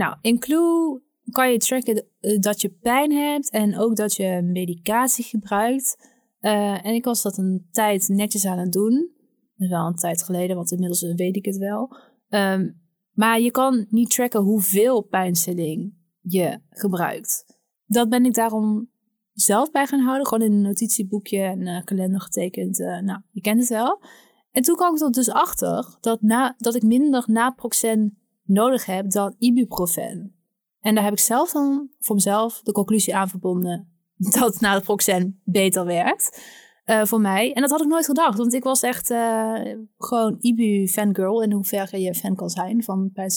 Nou, 0.00 0.16
in 0.20 0.38
Clue 0.38 1.02
kan 1.30 1.52
je 1.52 1.58
tracken 1.58 2.06
eh, 2.20 2.38
dat 2.38 2.60
je 2.60 2.68
pijn 2.68 3.12
hebt 3.12 3.50
en 3.50 3.78
ook 3.78 3.96
dat 3.96 4.14
je 4.14 4.42
medicatie 4.42 5.24
gebruikt. 5.24 5.96
Eh, 6.38 6.86
en 6.86 6.94
ik 6.94 7.04
was 7.04 7.22
dat 7.22 7.38
een 7.38 7.68
tijd 7.70 8.08
netjes 8.08 8.46
aan 8.46 8.58
het 8.58 8.72
doen. 8.72 9.10
Dat 9.56 9.68
wel 9.68 9.86
een 9.86 9.94
tijd 9.94 10.22
geleden, 10.22 10.56
want 10.56 10.70
inmiddels 10.70 11.02
weet 11.02 11.36
ik 11.36 11.44
het 11.44 11.56
wel. 11.56 11.96
Ehm, 12.28 12.70
maar 13.12 13.40
je 13.40 13.50
kan 13.50 13.86
niet 13.88 14.10
tracken 14.10 14.40
hoeveel 14.40 15.00
pijnstilling 15.00 15.94
je 16.20 16.60
gebruikt. 16.70 17.44
Dat 17.86 18.08
ben 18.08 18.24
ik 18.24 18.34
daarom 18.34 18.90
zelf 19.32 19.70
bij 19.70 19.86
gaan 19.86 20.00
houden. 20.00 20.26
Gewoon 20.26 20.48
in 20.48 20.52
een 20.52 20.62
notitieboekje 20.62 21.40
en 21.40 21.66
eh, 21.66 21.84
kalender 21.84 22.20
getekend. 22.20 22.80
Eh, 22.80 22.98
nou, 22.98 23.20
je 23.30 23.40
kent 23.40 23.60
het 23.60 23.68
wel. 23.68 24.02
En 24.50 24.62
toen 24.62 24.76
kwam 24.76 24.94
ik 24.94 25.00
er 25.00 25.12
dus 25.12 25.30
achter 25.30 25.96
dat, 26.00 26.22
na, 26.22 26.54
dat 26.58 26.74
ik 26.74 26.82
minder 26.82 27.24
naproxen 27.26 28.19
nodig 28.50 28.86
heb 28.86 29.10
dan 29.10 29.34
ibuprofen. 29.38 30.34
En 30.80 30.94
daar 30.94 31.04
heb 31.04 31.12
ik 31.12 31.18
zelf 31.18 31.52
dan 31.52 31.90
voor 31.98 32.14
mezelf 32.14 32.60
de 32.62 32.72
conclusie 32.72 33.16
aan 33.16 33.28
verbonden 33.28 33.88
dat 34.38 34.60
naproxen 34.60 35.40
beter 35.44 35.84
werkt 35.84 36.42
eh, 36.84 37.04
voor 37.04 37.20
mij. 37.20 37.52
En 37.52 37.60
dat 37.60 37.70
had 37.70 37.80
ik 37.80 37.86
nooit 37.86 38.04
gedacht, 38.04 38.38
want 38.38 38.54
ik 38.54 38.64
was 38.64 38.82
echt 38.82 39.10
eh, 39.10 39.74
gewoon 39.98 40.36
ibu-fangirl 40.40 41.42
in 41.42 41.52
hoeverre 41.52 42.00
je 42.00 42.14
fan 42.14 42.34
kan 42.34 42.50
zijn 42.50 42.82
van, 42.82 43.10
eh, 43.14 43.28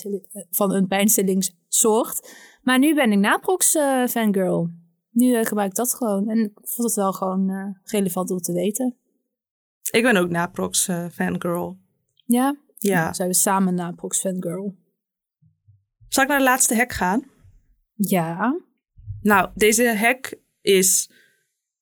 van 0.49 0.73
een 0.73 0.87
pijnstillingssoort. 0.87 2.35
Maar 2.61 2.79
nu 2.79 2.95
ben 2.95 3.11
ik 3.11 3.19
naprox-fangirl. 3.19 4.69
Nu 5.09 5.33
eh, 5.33 5.45
gebruik 5.45 5.69
ik 5.69 5.75
dat 5.75 5.93
gewoon. 5.93 6.29
En 6.29 6.37
ik 6.37 6.51
vond 6.61 6.87
het 6.87 6.95
wel 6.95 7.13
gewoon 7.13 7.75
relevant 7.83 8.31
om 8.31 8.37
te 8.37 8.53
weten. 8.53 8.97
Ik 9.91 10.03
ben 10.03 10.17
ook 10.17 10.29
Naprox 10.29 10.87
eh, 10.87 11.05
fangirl. 11.11 11.77
Ja? 12.25 12.55
Ja. 12.77 13.01
Nou, 13.01 13.13
zijn 13.13 13.27
we 13.27 13.35
samen 13.35 13.73
naprox-fangirl. 13.73 14.75
Zal 16.13 16.23
ik 16.23 16.29
naar 16.29 16.37
de 16.37 16.43
laatste 16.43 16.75
hek 16.75 16.91
gaan? 16.91 17.23
Ja. 17.95 18.59
Nou, 19.21 19.49
deze 19.55 19.83
hek 19.83 20.39
is 20.61 21.09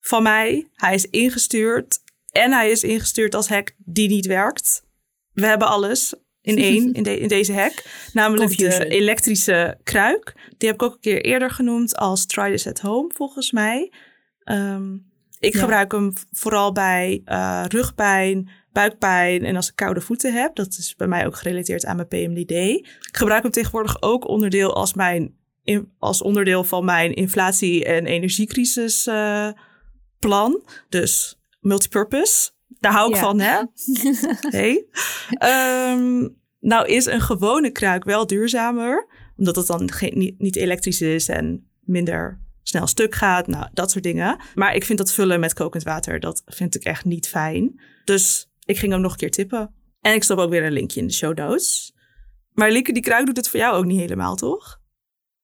van 0.00 0.22
mij. 0.22 0.68
Hij 0.74 0.94
is 0.94 1.06
ingestuurd. 1.10 1.98
En 2.30 2.52
hij 2.52 2.70
is 2.70 2.82
ingestuurd 2.84 3.34
als 3.34 3.48
hek 3.48 3.74
die 3.78 4.08
niet 4.08 4.26
werkt. 4.26 4.84
We 5.32 5.46
hebben 5.46 5.68
alles 5.68 6.14
in 6.40 6.58
één 6.72 6.92
in, 6.92 7.02
de- 7.02 7.18
in 7.18 7.28
deze 7.28 7.52
hek. 7.52 8.06
Namelijk 8.12 8.56
de 8.56 8.88
elektrische 8.88 9.78
kruik. 9.82 10.32
Die 10.58 10.68
heb 10.68 10.76
ik 10.80 10.82
ook 10.82 10.94
een 10.94 11.00
keer 11.00 11.24
eerder 11.24 11.50
genoemd 11.50 11.96
als 11.96 12.26
Try 12.26 12.50
This 12.50 12.66
at 12.66 12.80
Home, 12.80 13.10
volgens 13.14 13.50
mij. 13.52 13.92
Ehm, 14.44 14.94
ik 15.38 15.52
Ja. 15.54 15.60
gebruik 15.60 15.92
hem 15.92 16.12
vooral 16.30 16.72
bij 16.72 17.22
eh, 17.24 17.64
rugpijn, 17.68 18.50
buikpijn 18.72 19.44
en 19.44 19.56
als 19.56 19.68
ik 19.68 19.76
koude 19.76 20.00
voeten 20.00 20.32
heb. 20.32 20.54
Dat 20.54 20.76
is 20.78 20.94
bij 20.96 21.06
mij 21.06 21.26
ook 21.26 21.36
gerelateerd 21.36 21.84
aan 21.84 21.96
mijn 21.96 22.08
PMDD. 22.08 22.50
Ik 22.50 23.16
gebruik 23.16 23.42
hem 23.42 23.52
tegenwoordig 23.52 24.02
ook 24.02 24.28
onderdeel 24.28 24.74
als, 24.74 24.94
mijn, 24.94 25.34
als 25.98 26.22
onderdeel 26.22 26.64
van 26.64 26.84
mijn 26.84 27.14
inflatie- 27.14 27.84
en 27.84 28.06
energiecrisis 28.06 29.06
eh, 29.06 29.48
plan. 30.18 30.62
Dus 30.88 31.38
multipurpose. 31.60 32.50
Daar 32.80 32.92
hou 32.92 33.08
ik 33.10 33.14
Ja. 33.14 33.20
van, 33.20 33.40
hè? 33.40 33.60
Hey. 34.58 34.86
Ehm, 35.30 36.28
nou 36.60 36.86
is 36.86 37.06
een 37.06 37.20
gewone 37.20 37.70
kruik 37.70 38.04
wel 38.04 38.26
duurzamer. 38.26 39.06
Omdat 39.36 39.56
het 39.56 39.66
dan 39.66 39.90
geen, 39.90 40.18
niet, 40.18 40.38
niet 40.38 40.56
elektrisch 40.56 41.00
is 41.00 41.28
en 41.28 41.66
minder 41.80 42.40
snel 42.62 42.86
stuk 42.86 43.14
gaat. 43.14 43.46
Nou, 43.46 43.68
dat 43.72 43.90
soort 43.90 44.04
dingen. 44.04 44.40
Maar 44.54 44.74
ik 44.74 44.84
vind 44.84 44.98
dat 44.98 45.12
vullen 45.12 45.40
met 45.40 45.54
kokend 45.54 45.82
water, 45.82 46.20
dat 46.20 46.42
vind 46.46 46.74
ik 46.74 46.84
echt 46.84 47.04
niet 47.04 47.28
fijn. 47.28 47.80
Dus 48.04 48.50
ik 48.64 48.78
ging 48.78 48.92
hem 48.92 49.00
nog 49.00 49.12
een 49.12 49.18
keer 49.18 49.30
tippen. 49.30 49.74
En 50.00 50.14
ik 50.14 50.22
stop 50.22 50.38
ook 50.38 50.50
weer 50.50 50.64
een 50.64 50.72
linkje 50.72 51.00
in 51.00 51.06
de 51.06 51.12
show 51.12 51.36
notes. 51.36 51.94
Maar 52.52 52.70
Lieke, 52.70 52.92
die 52.92 53.02
kruik 53.02 53.26
doet 53.26 53.36
het 53.36 53.48
voor 53.48 53.60
jou 53.60 53.76
ook 53.76 53.84
niet 53.84 54.00
helemaal, 54.00 54.36
toch? 54.36 54.80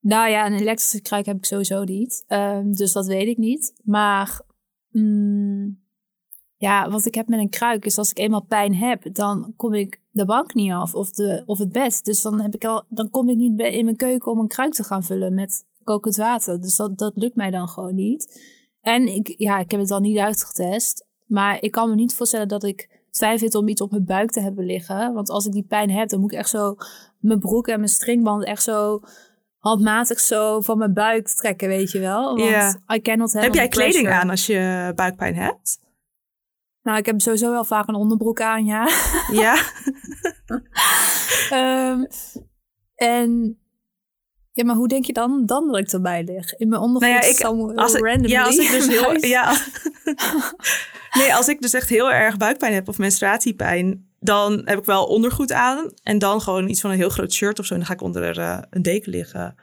Nou 0.01 0.31
ja, 0.31 0.47
een 0.47 0.59
elektrische 0.59 1.01
kruik 1.01 1.27
heb 1.27 1.37
ik 1.37 1.45
sowieso 1.45 1.85
niet. 1.85 2.25
Ehm, 2.27 2.73
dus 2.73 2.93
dat 2.93 3.07
weet 3.07 3.29
ik 3.29 3.37
niet. 3.37 3.73
Maar 3.85 4.41
mm, 4.91 5.81
ja, 6.57 6.91
wat 6.91 7.07
ik 7.07 7.15
heb 7.15 7.29
met 7.29 7.39
een 7.39 7.49
kruik 7.49 7.85
is 7.85 7.99
als 7.99 8.11
ik 8.11 8.19
eenmaal 8.19 8.45
pijn 8.45 8.75
heb, 8.75 9.15
dan 9.15 9.53
kom 9.57 9.75
ik 9.75 10.01
de 10.11 10.25
bank 10.25 10.55
niet 10.55 10.73
af 10.73 10.95
of, 10.95 11.11
de, 11.11 11.43
of 11.47 11.59
het 11.59 11.73
bed. 11.73 12.05
Dus 12.05 12.23
dan, 12.23 12.41
heb 12.41 12.55
ik 12.55 12.65
al, 12.65 12.85
dan 12.89 13.11
kom 13.11 13.29
ik 13.29 13.37
niet 13.37 13.61
in 13.61 13.85
mijn 13.85 13.97
keuken 13.97 14.33
om 14.33 14.39
een 14.39 14.49
kruik 14.49 14.73
te 14.73 14.85
gaan 14.85 15.05
vullen 15.05 15.35
met 15.35 15.67
kokend 15.85 16.17
water. 16.17 16.61
Dus 16.61 16.77
dat, 16.77 16.99
dat 16.99 17.13
lukt 17.17 17.37
mij 17.37 17.51
dan 17.51 17.69
gewoon 17.69 17.95
niet. 17.95 18.43
En 18.81 19.15
ik, 19.15 19.35
ja, 19.37 19.59
ik 19.59 19.71
heb 19.71 19.81
het 19.81 19.89
dan 19.89 20.03
niet 20.03 20.19
uitgetest. 20.19 21.07
Maar 21.27 21.63
ik 21.63 21.71
kan 21.71 21.89
me 21.89 21.95
niet 21.95 22.15
voorstellen 22.15 22.49
dat 22.49 22.65
ik 22.65 22.98
vind 23.19 23.55
om 23.55 23.69
iets 23.69 23.81
op 23.81 23.91
mijn 23.91 24.05
buik 24.05 24.31
te 24.31 24.41
hebben 24.41 24.65
liggen. 24.65 25.13
Want 25.13 25.31
als 25.31 25.47
ik 25.47 25.53
die 25.53 25.67
pijn 25.69 25.91
heb, 25.91 26.09
dan 26.09 26.21
moet 26.21 26.33
ik 26.33 26.39
echt 26.39 26.49
zo 26.49 26.77
mijn 27.19 27.41
broek 27.41 27.67
en 27.67 27.77
mijn 27.77 27.89
stringband 27.89 28.45
echt 28.45 28.63
zo 28.63 29.01
handmatig 29.59 30.21
zo 30.21 30.61
van 30.61 30.79
mijn 30.79 30.93
buik 30.93 31.29
trekken, 31.29 31.69
weet 31.69 31.91
je 31.91 31.99
wel. 31.99 32.37
Want. 32.37 32.81
I 32.95 33.01
cannot 33.01 33.33
heb 33.33 33.55
jij 33.55 33.69
kleding 33.69 34.03
pressure. 34.03 34.23
aan 34.23 34.31
als 34.31 34.47
je 34.47 34.93
buikpijn 34.95 35.35
hebt? 35.35 35.79
Nou, 36.83 36.99
ik 36.99 37.07
heb 37.07 37.21
sowieso 37.21 37.51
wel 37.51 37.65
vaak 37.65 37.89
een 37.89 37.95
onderbroek 37.95 38.41
aan, 38.41 38.65
ja. 38.65 38.89
Ja? 39.33 39.57
Ehm, 41.49 42.05
en 42.95 43.59
ja, 44.59 44.65
maar 44.65 44.77
hoe 44.77 44.89
denk 44.89 45.05
je 45.05 45.13
dan, 45.13 45.47
dan 45.47 45.67
dat 45.67 45.79
ik 45.79 45.93
erbij 45.93 46.25
lig? 46.25 46.55
In 46.55 46.69
mijn 46.69 46.81
onderbroek 46.81 47.13
Nou 47.13 47.25
ja, 47.25 47.31
ik- 47.31 47.79
als 47.79 47.95
ik, 47.95 48.05
randomly. 48.05 48.31
ja, 48.31 48.45
als 48.45 48.57
ik 48.57 48.71
dus 48.79 48.87
heel... 48.87 49.25
Ja, 49.27 49.57
nee, 51.19 51.35
als 51.35 51.49
ik 51.49 51.61
dus 51.61 51.73
echt 51.73 51.89
heel 51.89 52.13
erg 52.13 52.37
buikpijn 52.37 52.75
heb 52.75 52.89
of 52.89 52.99
menstruatiepijn... 52.99 54.09
dan 54.21 54.63
heb 54.65 54.79
ik 54.79 54.85
wel 54.85 55.05
ondergoed 55.07 55.53
aan. 55.53 55.91
En 56.03 56.19
dan 56.19 56.41
gewoon 56.41 56.69
iets 56.69 56.81
van 56.81 56.91
een 56.91 56.97
heel 56.97 57.09
groot 57.09 57.33
shirt 57.33 57.59
of 57.59 57.67
zo. 57.67 57.73
En 57.73 57.79
dan 57.79 57.89
ga 57.89 57.95
ik 57.95 58.03
onder 58.03 58.39
eh, 58.39 58.59
een 58.71 58.83
deken 58.83 59.11
liggen. 59.11 59.55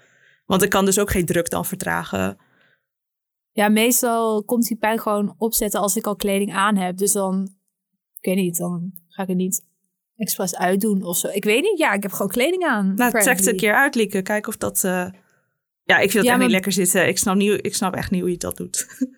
Want 0.46 0.62
ik 0.64 0.70
kan 0.70 0.86
dus 0.86 1.00
ook 1.00 1.12
geen 1.12 1.26
druk 1.26 1.50
dan 1.50 1.66
vertragen. 1.66 2.38
Ja, 3.52 3.70
meestal 3.70 4.44
komt 4.44 4.68
die 4.68 4.78
pijn 4.78 5.00
gewoon 5.00 5.36
opzetten 5.38 5.80
als 5.80 5.96
ik 5.96 6.06
al 6.08 6.16
kleding 6.16 6.54
aan 6.54 6.76
heb. 6.76 6.98
Dus 6.98 7.12
dan, 7.12 7.50
ik 8.20 8.26
weet 8.26 8.36
niet, 8.36 8.58
dan 8.58 8.92
ga 9.08 9.22
ik 9.22 9.28
het 9.28 9.38
niet 9.38 9.66
expres 10.16 10.56
uitdoen 10.56 11.04
of 11.04 11.18
zo. 11.18 11.28
Ik 11.28 11.44
weet 11.44 11.62
niet, 11.62 11.78
ja, 11.78 11.94
ik 11.94 12.04
heb 12.04 12.12
gewoon 12.12 12.32
kleding 12.32 12.64
aan. 12.64 12.94
Nou, 12.96 13.12
trek 13.12 13.38
het 13.38 13.48
een 13.48 13.58
keer 13.58 13.74
uit, 13.74 13.96
Lieke. 13.96 14.22
Kijk 14.22 14.48
of 14.48 14.58
dat, 14.58 14.84
eh, 14.84 15.08
Ja, 15.84 15.96
ik 15.98 16.12
vind 16.12 16.14
dat 16.14 16.24
Ja, 16.24 16.30
echt 16.30 16.30
maar- 16.30 16.38
niet 16.40 16.52
lekker 16.52 16.72
zitten. 16.72 17.08
Ik 17.08 17.18
snap, 17.18 17.36
niet, 17.36 17.66
ik 17.66 17.76
snap 17.76 17.94
echt 17.94 18.12
niet 18.12 18.22
hoe 18.22 18.32
je 18.32 18.38
dat 18.38 18.58
doet. 18.58 18.86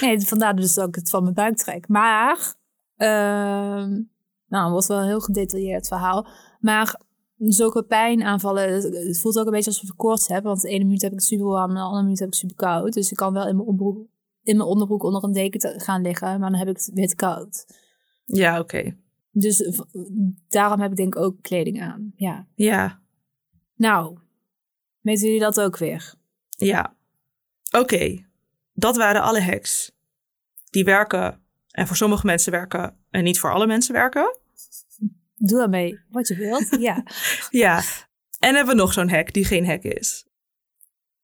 Nee, 0.00 0.20
vandaar 0.20 0.56
dus 0.56 0.74
dat 0.74 0.88
ik 0.88 0.94
het 0.94 1.10
van 1.10 1.22
mijn 1.22 1.34
buik 1.34 1.56
trek. 1.56 1.88
Maar, 1.88 2.54
ehm 2.96 3.90
nou, 4.48 4.62
het 4.64 4.70
wordt 4.70 4.86
wel 4.86 4.98
een 4.98 5.06
heel 5.06 5.20
gedetailleerd 5.20 5.88
verhaal. 5.88 6.28
Maar 6.60 7.00
zulke 7.38 7.82
pijnaanvallen, 7.82 8.72
het, 8.72 8.82
het 8.82 9.20
voelt 9.20 9.38
ook 9.38 9.46
een 9.46 9.52
beetje 9.52 9.70
alsof 9.70 9.88
ik 9.88 9.96
koorts 9.96 10.28
heb. 10.28 10.42
Want 10.44 10.60
de 10.60 10.68
ene 10.68 10.84
minuut 10.84 11.02
heb 11.02 11.10
ik 11.12 11.18
het 11.18 11.26
super 11.26 11.46
warm 11.46 11.68
en 11.70 11.74
de 11.76 11.80
andere 11.82 12.02
minuut 12.02 12.18
heb 12.18 12.28
ik 12.28 12.34
het 12.34 12.42
super 12.42 12.56
koud. 12.66 12.92
Dus 12.92 13.10
ik 13.10 13.16
kan 13.16 13.32
wel 13.32 13.48
in 13.48 13.56
mijn 13.56 13.68
onderbroek, 13.68 14.06
in 14.42 14.56
mijn 14.56 14.68
onderbroek 14.68 15.02
onder 15.02 15.24
een 15.24 15.32
deken 15.32 15.80
gaan 15.80 16.02
liggen. 16.02 16.40
Maar 16.40 16.50
dan 16.50 16.58
heb 16.58 16.68
ik 16.68 16.76
het 16.76 16.90
weer 16.94 17.08
te 17.08 17.14
koud. 17.16 17.66
Ja, 18.24 18.60
oké. 18.60 18.96
Dus 19.38 19.70
daarom 20.48 20.80
heb 20.80 20.90
ik 20.90 20.96
denk 20.96 21.14
ik 21.14 21.22
ook 21.22 21.42
kleding 21.42 21.82
aan. 21.82 22.12
Ja. 22.16 22.46
Ja, 22.54 23.00
Nou, 23.76 24.18
weten 25.00 25.24
jullie 25.24 25.40
dat 25.40 25.60
ook 25.60 25.76
weer? 25.78 26.14
ja. 26.48 26.94
Oké, 27.70 28.24
dat 28.72 28.96
waren 28.96 29.22
alle 29.22 29.40
hacks. 29.42 29.92
Die 30.70 30.84
werken 30.84 31.40
en 31.70 31.86
voor 31.86 31.96
sommige 31.96 32.26
mensen 32.26 32.52
werken 32.52 32.96
en 33.10 33.24
niet 33.24 33.38
voor 33.40 33.52
alle 33.52 33.66
mensen 33.66 33.94
werken. 33.94 34.38
Doe 35.36 35.62
ermee 35.62 36.00
wat 36.10 36.28
je 36.28 36.34
wilt. 36.36 36.76
Ja. 36.80 37.02
Ja, 37.50 37.82
en 38.38 38.54
hebben 38.54 38.74
we 38.74 38.80
nog 38.80 38.92
zo'n 38.92 39.10
hack 39.10 39.32
die 39.32 39.44
geen 39.44 39.66
hack 39.66 39.82
is. 39.82 40.26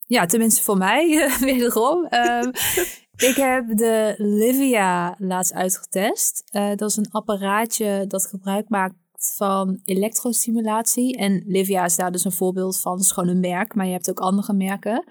Ja, 0.07 0.27
tenminste 0.27 0.63
voor 0.63 0.77
mij, 0.77 1.29
wederom. 1.41 2.07
Ehm, 2.07 2.51
ik 3.17 3.37
heb 3.37 3.77
de 3.77 4.15
Livia 4.19 5.15
laatst 5.19 5.53
uitgetest. 5.53 6.45
Eh, 6.51 6.75
dat 6.75 6.91
is 6.91 6.97
een 6.97 7.11
apparaatje 7.11 8.05
dat 8.09 8.27
gebruik 8.27 8.69
maakt 8.69 8.95
van 9.37 9.81
elektrostimulatie. 9.85 11.17
En 11.17 11.43
Livia 11.47 11.85
is 11.85 11.97
daar 11.97 12.13
dus 12.13 12.25
een 12.25 12.33
voorbeeld 12.33 12.81
van. 12.81 12.93
Het 12.93 13.03
is 13.03 13.13
gewoon 13.13 13.29
een 13.29 13.41
merk, 13.41 13.75
maar 13.75 13.87
je 13.87 13.93
hebt 13.93 14.11
ook 14.11 14.21
andere 14.21 14.53
merken. 14.53 15.05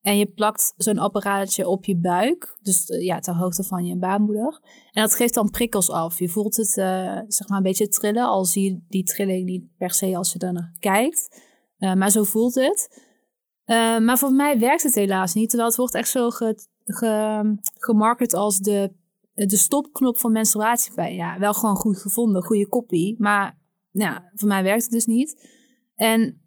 En 0.00 0.18
je 0.18 0.26
plakt 0.26 0.74
zo'n 0.76 0.98
apparaatje 0.98 1.68
op 1.68 1.84
je 1.84 1.96
buik. 1.96 2.58
Dus 2.62 2.86
eh, 2.86 3.04
ja, 3.04 3.18
ter 3.18 3.34
hoogte 3.34 3.62
van 3.62 3.84
je 3.84 3.96
baarmoeder. 3.96 4.60
En 4.92 5.02
dat 5.02 5.14
geeft 5.14 5.34
dan 5.34 5.50
prikkels 5.50 5.90
af. 5.90 6.18
Je 6.18 6.28
voelt 6.28 6.56
het 6.56 6.76
eh, 6.76 7.18
zeg 7.28 7.48
maar 7.48 7.56
een 7.56 7.62
beetje 7.62 7.88
trillen. 7.88 8.24
Al 8.24 8.44
zie 8.44 8.70
je 8.70 8.80
die 8.88 9.04
trilling 9.04 9.44
niet 9.44 9.76
per 9.76 9.90
se 9.90 10.16
als 10.16 10.32
je 10.32 10.38
daarnaar 10.38 10.76
kijkt. 10.78 11.44
Maar 11.76 12.10
zo 12.10 12.24
voelt 12.24 12.54
het. 12.54 13.04
Maar 14.02 14.18
voor 14.18 14.32
mij 14.32 14.58
werkt 14.58 14.82
het 14.82 14.94
helaas 14.94 15.34
niet. 15.34 15.48
Terwijl 15.48 15.68
het 15.68 15.78
wordt 15.78 15.94
echt 15.94 16.08
zo 16.08 16.30
ge, 16.30 16.54
ge, 16.86 17.54
gemarket 17.78 18.34
als 18.34 18.58
de, 18.58 18.92
de 19.34 19.56
stopknop 19.56 20.18
van 20.18 20.32
menstruatiepijn. 20.32 21.14
Ja, 21.14 21.38
wel 21.38 21.54
gewoon 21.54 21.76
goed 21.76 21.98
gevonden, 21.98 22.42
goede 22.42 22.68
kopie. 22.68 23.16
Maar 23.18 23.58
ja, 23.90 24.30
voor 24.34 24.48
mij 24.48 24.62
werkt 24.62 24.82
het 24.82 24.92
dus 24.92 25.06
niet. 25.06 25.48
En 25.94 26.40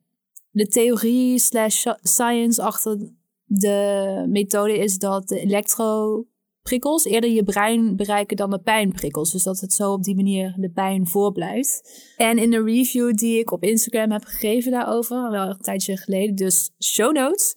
de 0.52 0.68
theorie 0.68 1.40
slash 1.40 1.86
science 2.02 2.62
achter 2.62 3.12
de 3.46 4.26
methode 4.30 4.78
is 4.78 4.98
dat 4.98 5.28
de 5.28 5.40
elektroprikkels 5.40 7.06
eerder 7.06 7.30
je 7.30 7.44
brein 7.44 7.96
bereiken 7.96 8.38
dan 8.38 8.50
de 8.50 8.60
pijnprikkels. 8.60 9.32
Dus 9.32 9.44
dat 9.44 9.60
het 9.60 9.74
zo 9.74 9.92
op 9.92 10.04
die 10.04 10.16
manier 10.16 10.56
de 10.58 10.70
pijn 10.70 11.08
voorblijft. 11.08 12.04
En 12.18 12.38
in 12.38 12.50
de 12.50 12.64
review 12.64 13.14
die 13.14 13.40
ik 13.40 13.52
op 13.52 13.64
Instagram 13.64 14.12
heb 14.12 14.24
gegeven 14.24 14.72
daarover, 14.72 15.32
wel 15.32 15.50
een 15.50 15.62
tijdje 15.62 15.98
geleden, 15.98 16.36
dus 16.36 16.72
show 16.84 17.14
notes. 17.14 17.56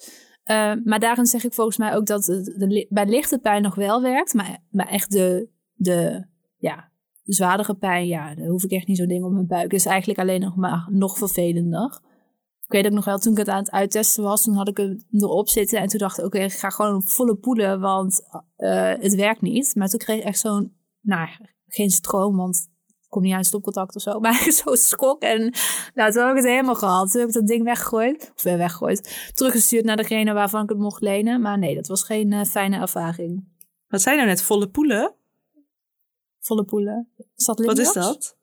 Uh, 0.50 0.72
maar 0.84 0.98
daarin 0.98 1.26
zeg 1.26 1.44
ik 1.44 1.52
volgens 1.52 1.76
mij 1.76 1.94
ook 1.94 2.06
dat 2.06 2.26
het 2.26 2.44
de, 2.44 2.86
bij 2.88 3.06
lichte 3.06 3.38
pijn 3.38 3.62
nog 3.62 3.74
wel 3.74 4.02
werkt. 4.02 4.34
Maar, 4.34 4.58
maar 4.70 4.88
echt 4.88 5.10
de, 5.10 5.48
de 5.74 6.26
ja, 6.56 6.90
zwaardere 7.22 7.74
pijn, 7.74 8.06
ja, 8.06 8.34
daar 8.34 8.46
hoef 8.46 8.64
ik 8.64 8.70
echt 8.70 8.86
niet 8.86 8.96
zo'n 8.96 9.06
ding 9.06 9.24
op 9.24 9.32
mijn 9.32 9.46
buik. 9.46 9.72
is 9.72 9.86
eigenlijk 9.86 10.18
alleen 10.18 10.40
nog 10.40 10.56
maar 10.56 10.88
nog 10.90 11.18
vervelender. 11.18 12.00
Ik 12.64 12.72
weet 12.72 12.86
ook 12.86 12.96
nog 12.96 13.04
wel, 13.04 13.18
toen 13.18 13.32
ik 13.32 13.38
het 13.38 13.48
aan 13.48 13.58
het 13.58 13.70
uittesten 13.70 14.22
was, 14.22 14.42
toen 14.42 14.54
had 14.54 14.68
ik 14.68 14.76
hem 14.76 15.04
erop 15.10 15.48
zitten. 15.48 15.80
En 15.80 15.88
toen 15.88 15.98
dacht 15.98 16.18
ik, 16.18 16.24
oké, 16.24 16.38
ik 16.38 16.52
ga 16.52 16.70
gewoon 16.70 17.02
volle 17.02 17.36
poelen, 17.36 17.80
want 17.80 18.22
uh, 18.56 18.92
het 18.98 19.14
werkt 19.14 19.40
niet. 19.40 19.74
Maar 19.74 19.88
toen 19.88 19.98
kreeg 19.98 20.18
ik 20.18 20.24
echt 20.24 20.38
zo'n, 20.38 20.76
nou, 21.00 21.28
geen 21.66 21.90
stroom, 21.90 22.36
want 22.36 22.68
komt 23.12 23.24
niet 23.24 23.34
uit 23.34 23.46
stopcontact 23.46 23.96
of 23.96 24.02
zo. 24.02 24.20
Maar 24.20 24.46
zo'n 24.48 24.76
schok. 24.76 25.22
En 25.22 25.54
nou, 25.94 26.12
toen 26.12 26.22
heb 26.22 26.30
ik 26.30 26.36
het 26.36 26.50
helemaal 26.50 26.74
gehad. 26.74 27.10
Toen 27.10 27.20
heb 27.20 27.28
ik 27.28 27.34
dat 27.34 27.46
ding 27.46 27.64
weggegooid. 27.64 28.32
Of 28.36 28.42
weer 28.42 28.58
weggegooid. 28.58 29.30
Teruggestuurd 29.34 29.84
naar 29.84 29.96
degene 29.96 30.32
waarvan 30.32 30.62
ik 30.62 30.68
het 30.68 30.78
mocht 30.78 31.02
lenen. 31.02 31.40
Maar 31.40 31.58
nee, 31.58 31.74
dat 31.74 31.86
was 31.86 32.04
geen 32.04 32.32
uh, 32.32 32.44
fijne 32.44 32.80
ervaring. 32.80 33.44
Wat 33.88 34.02
zijn 34.02 34.16
nou 34.16 34.28
net 34.28 34.42
volle 34.42 34.68
poelen? 34.68 35.14
Volle 36.40 36.64
poelen. 36.64 37.08
Is 37.36 37.44
dat 37.44 37.64
Wat 37.64 37.78
is 37.78 37.92
dat? 37.92 38.36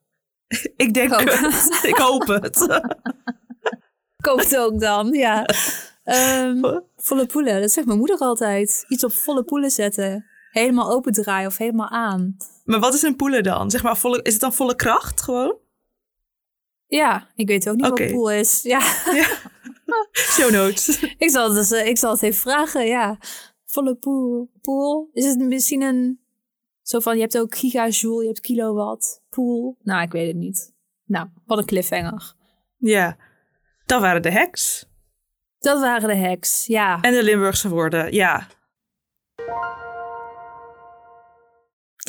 ik 0.86 0.93
denk 0.93 1.19
het. 1.19 1.79
ik 1.91 1.97
hoop 1.97 2.27
het. 2.27 2.58
Koop 4.17 4.39
het 4.39 4.58
ook 4.58 4.79
dan, 4.79 5.13
ja. 5.13 5.45
Um, 6.03 6.84
volle 6.95 7.25
poelen, 7.25 7.62
dat 7.62 7.71
zegt 7.71 7.88
mijn 7.88 7.99
moeder 7.99 8.17
altijd. 8.17 8.86
Iets 8.88 9.03
op 9.03 9.12
volle 9.12 9.43
poelen 9.43 9.71
zetten. 9.71 10.28
Helemaal 10.51 10.91
open 10.91 11.13
draaien 11.13 11.47
of 11.47 11.57
helemaal 11.57 11.89
aan. 11.89 12.38
Maar 12.63 12.79
wat 12.79 12.93
is 12.93 13.01
een 13.01 13.15
poelen 13.15 13.43
dan? 13.43 13.71
Zeg 13.71 13.83
maar, 13.83 13.97
volle, 13.97 14.21
is 14.21 14.31
het 14.31 14.41
dan 14.41 14.53
volle 14.53 14.75
kracht 14.75 15.21
gewoon? 15.21 15.57
Ja, 16.88 17.27
ik 17.35 17.47
weet 17.47 17.69
ook 17.69 17.75
niet 17.75 17.85
okay. 17.85 18.05
wat 18.05 18.15
poel 18.15 18.31
is. 18.31 18.62
Ja. 18.62 18.79
ja. 19.13 19.27
Show 20.12 20.51
notes. 20.51 21.03
ik, 21.17 21.29
zal 21.29 21.53
het, 21.53 21.69
dus, 21.69 21.71
ik 21.71 21.97
zal 21.97 22.12
het 22.12 22.21
even 22.21 22.39
vragen, 22.39 22.85
ja. 22.85 23.17
Volle 23.65 23.95
poel. 23.95 24.51
pool. 24.62 25.09
Is 25.13 25.25
het 25.25 25.38
misschien 25.38 25.81
een... 25.81 26.19
Zo 26.81 26.99
van, 26.99 27.15
je 27.15 27.21
hebt 27.21 27.38
ook 27.38 27.55
gigajoule, 27.55 28.21
je 28.21 28.27
hebt 28.27 28.39
kilowatt. 28.39 29.21
Pool. 29.29 29.77
Nou, 29.81 30.01
ik 30.01 30.12
weet 30.12 30.27
het 30.27 30.35
niet. 30.35 30.73
Nou, 31.05 31.27
wat 31.45 31.57
een 31.57 31.65
cliffhanger. 31.65 32.33
Ja. 32.77 33.17
Dat 33.85 34.01
waren 34.01 34.21
de 34.21 34.31
hacks. 34.31 34.88
Dat 35.59 35.79
waren 35.79 36.07
de 36.07 36.27
hacks, 36.27 36.65
ja. 36.65 37.01
En 37.01 37.13
de 37.13 37.23
Limburgse 37.23 37.69
woorden, 37.69 38.13
ja. 38.13 38.47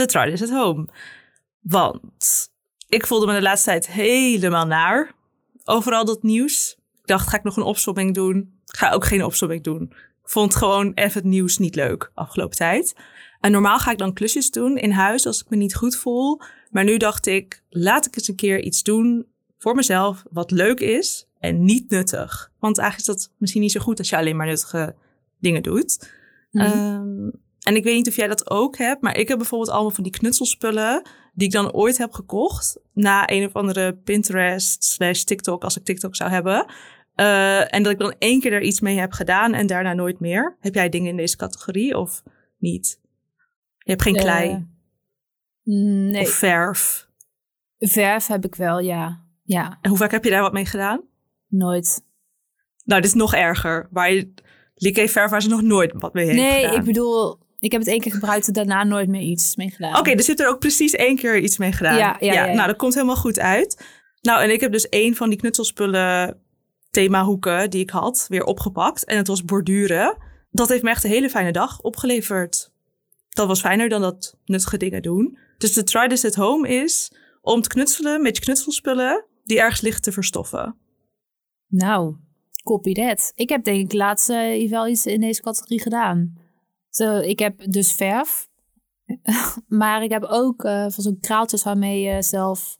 De 0.00 0.06
try 0.06 0.32
is 0.32 0.42
at 0.42 0.50
home. 0.50 0.88
Want 1.60 2.50
ik 2.88 3.06
voelde 3.06 3.26
me 3.26 3.34
de 3.34 3.42
laatste 3.42 3.70
tijd 3.70 3.86
helemaal 3.86 4.66
naar. 4.66 5.12
Overal 5.64 6.04
dat 6.04 6.22
nieuws. 6.22 6.78
Ik 7.00 7.06
dacht, 7.06 7.28
ga 7.28 7.36
ik 7.36 7.42
nog 7.42 7.56
een 7.56 7.62
opsomming 7.62 8.14
doen? 8.14 8.60
Ga 8.64 8.90
ook 8.90 9.04
geen 9.04 9.24
opsomming 9.24 9.62
doen. 9.62 9.82
Ik 10.22 10.30
vond 10.30 10.54
gewoon 10.54 10.92
even 10.94 11.20
het 11.20 11.30
nieuws 11.30 11.58
niet 11.58 11.74
leuk 11.74 12.10
afgelopen 12.14 12.56
tijd. 12.56 12.96
En 13.40 13.52
normaal 13.52 13.78
ga 13.78 13.90
ik 13.90 13.98
dan 13.98 14.12
klusjes 14.12 14.50
doen 14.50 14.76
in 14.76 14.90
huis 14.90 15.26
als 15.26 15.40
ik 15.40 15.50
me 15.50 15.56
niet 15.56 15.74
goed 15.74 15.96
voel. 15.96 16.40
Maar 16.70 16.84
nu 16.84 16.96
dacht 16.96 17.26
ik, 17.26 17.62
laat 17.68 18.06
ik 18.06 18.16
eens 18.16 18.28
een 18.28 18.34
keer 18.34 18.60
iets 18.60 18.82
doen 18.82 19.26
voor 19.58 19.74
mezelf 19.74 20.22
wat 20.30 20.50
leuk 20.50 20.80
is 20.80 21.28
en 21.38 21.64
niet 21.64 21.90
nuttig. 21.90 22.52
Want 22.58 22.78
eigenlijk 22.78 23.08
is 23.08 23.14
dat 23.16 23.34
misschien 23.38 23.62
niet 23.62 23.72
zo 23.72 23.80
goed 23.80 23.98
als 23.98 24.08
je 24.08 24.16
alleen 24.16 24.36
maar 24.36 24.46
nuttige 24.46 24.94
dingen 25.38 25.62
doet. 25.62 26.12
Mm-hmm. 26.50 27.24
Um, 27.24 27.32
en 27.60 27.76
ik 27.76 27.84
weet 27.84 27.94
niet 27.94 28.08
of 28.08 28.16
jij 28.16 28.26
dat 28.26 28.50
ook 28.50 28.76
hebt, 28.76 29.02
maar 29.02 29.16
ik 29.16 29.28
heb 29.28 29.38
bijvoorbeeld 29.38 29.70
allemaal 29.70 29.90
van 29.90 30.04
die 30.04 30.12
knutselspullen 30.12 31.02
die 31.32 31.46
ik 31.46 31.52
dan 31.52 31.72
ooit 31.72 31.98
heb 31.98 32.12
gekocht 32.12 32.80
na 32.92 33.30
een 33.30 33.44
of 33.46 33.52
andere 33.52 33.96
Pinterest 33.96 34.84
slash 34.84 35.22
TikTok, 35.22 35.64
als 35.64 35.76
ik 35.76 35.84
TikTok 35.84 36.16
zou 36.16 36.30
hebben. 36.30 36.72
Uh, 37.16 37.74
en 37.74 37.82
dat 37.82 37.92
ik 37.92 37.98
dan 37.98 38.14
één 38.18 38.40
keer 38.40 38.52
er 38.52 38.62
iets 38.62 38.80
mee 38.80 38.98
heb 38.98 39.12
gedaan 39.12 39.54
en 39.54 39.66
daarna 39.66 39.92
nooit 39.92 40.20
meer. 40.20 40.56
Heb 40.60 40.74
jij 40.74 40.88
dingen 40.88 41.10
in 41.10 41.16
deze 41.16 41.36
categorie 41.36 41.98
of 41.98 42.22
niet? 42.58 43.00
Je 43.78 43.90
hebt 43.90 44.02
geen 44.02 44.16
klei? 44.16 44.50
Uh, 44.50 44.60
nee. 46.10 46.22
Of 46.22 46.30
verf? 46.30 47.08
Verf 47.78 48.26
heb 48.26 48.44
ik 48.44 48.54
wel, 48.54 48.78
ja. 48.78 49.24
ja. 49.42 49.78
En 49.80 49.88
hoe 49.88 49.98
vaak 49.98 50.10
heb 50.10 50.24
je 50.24 50.30
daar 50.30 50.42
wat 50.42 50.52
mee 50.52 50.66
gedaan? 50.66 51.02
Nooit. 51.48 52.04
Nou, 52.84 53.00
dit 53.00 53.10
is 53.10 53.16
nog 53.16 53.34
erger. 53.34 53.88
Waar 53.90 54.12
je 54.12 54.32
Liqué 54.74 55.08
verf 55.08 55.30
waar 55.30 55.42
ze 55.42 55.48
nog 55.48 55.62
nooit 55.62 55.92
wat 55.94 56.14
mee 56.14 56.24
heeft 56.24 56.38
Nee, 56.38 56.62
gedaan. 56.62 56.78
ik 56.78 56.84
bedoel, 56.84 57.38
ik 57.60 57.72
heb 57.72 57.80
het 57.80 57.90
één 57.90 58.00
keer 58.00 58.12
gebruikt 58.12 58.46
en 58.46 58.52
daarna 58.52 58.84
nooit 58.84 59.08
meer 59.08 59.20
iets 59.20 59.56
mee 59.56 59.70
gedaan. 59.70 59.90
Oké, 59.90 59.98
okay, 59.98 60.14
dus 60.14 60.26
je 60.26 60.32
hebt 60.32 60.44
er 60.44 60.50
ook 60.50 60.58
precies 60.58 60.92
één 60.92 61.16
keer 61.16 61.38
iets 61.38 61.58
mee 61.58 61.72
gedaan. 61.72 61.96
Ja, 61.96 62.16
ja, 62.20 62.32
ja, 62.32 62.46
ja, 62.46 62.54
Nou, 62.54 62.66
dat 62.66 62.76
komt 62.76 62.94
helemaal 62.94 63.16
goed 63.16 63.38
uit. 63.38 63.84
Nou, 64.20 64.42
en 64.42 64.50
ik 64.50 64.60
heb 64.60 64.72
dus 64.72 64.88
één 64.88 65.14
van 65.14 65.28
die 65.28 65.38
knutselspullen 65.38 66.40
themahoeken 66.90 67.70
die 67.70 67.80
ik 67.80 67.90
had 67.90 68.26
weer 68.28 68.44
opgepakt. 68.44 69.04
En 69.04 69.16
het 69.16 69.26
was 69.26 69.44
borduren. 69.44 70.16
Dat 70.50 70.68
heeft 70.68 70.82
me 70.82 70.90
echt 70.90 71.04
een 71.04 71.10
hele 71.10 71.30
fijne 71.30 71.52
dag 71.52 71.80
opgeleverd. 71.80 72.70
Dat 73.28 73.46
was 73.46 73.60
fijner 73.60 73.88
dan 73.88 74.00
dat 74.00 74.36
nuttige 74.44 74.76
dingen 74.76 75.02
doen. 75.02 75.38
Dus 75.58 75.72
de 75.72 75.82
try 75.82 76.08
this 76.08 76.24
at 76.24 76.34
home 76.34 76.68
is 76.68 77.12
om 77.40 77.62
te 77.62 77.68
knutselen 77.68 78.22
met 78.22 78.36
je 78.36 78.42
knutselspullen 78.42 79.24
die 79.44 79.60
ergens 79.60 79.80
liggen 79.80 80.02
te 80.02 80.12
verstoffen. 80.12 80.76
Nou, 81.66 82.16
copy 82.64 82.92
that. 82.92 83.32
Ik 83.34 83.48
heb 83.48 83.64
denk 83.64 83.84
ik 83.84 83.92
laatst 83.92 84.30
uh, 84.30 84.70
wel 84.70 84.88
iets 84.88 85.06
in 85.06 85.20
deze 85.20 85.42
categorie 85.42 85.80
gedaan. 85.80 86.39
So, 86.90 87.16
ik 87.16 87.38
heb 87.38 87.72
dus 87.72 87.92
verf. 87.92 88.48
maar 89.80 90.02
ik 90.02 90.10
heb 90.10 90.24
ook 90.24 90.64
uh, 90.64 90.86
van 90.88 91.02
zo'n 91.02 91.20
kraaltjes 91.20 91.62
waarmee 91.62 92.00
je 92.00 92.22
zelf 92.22 92.78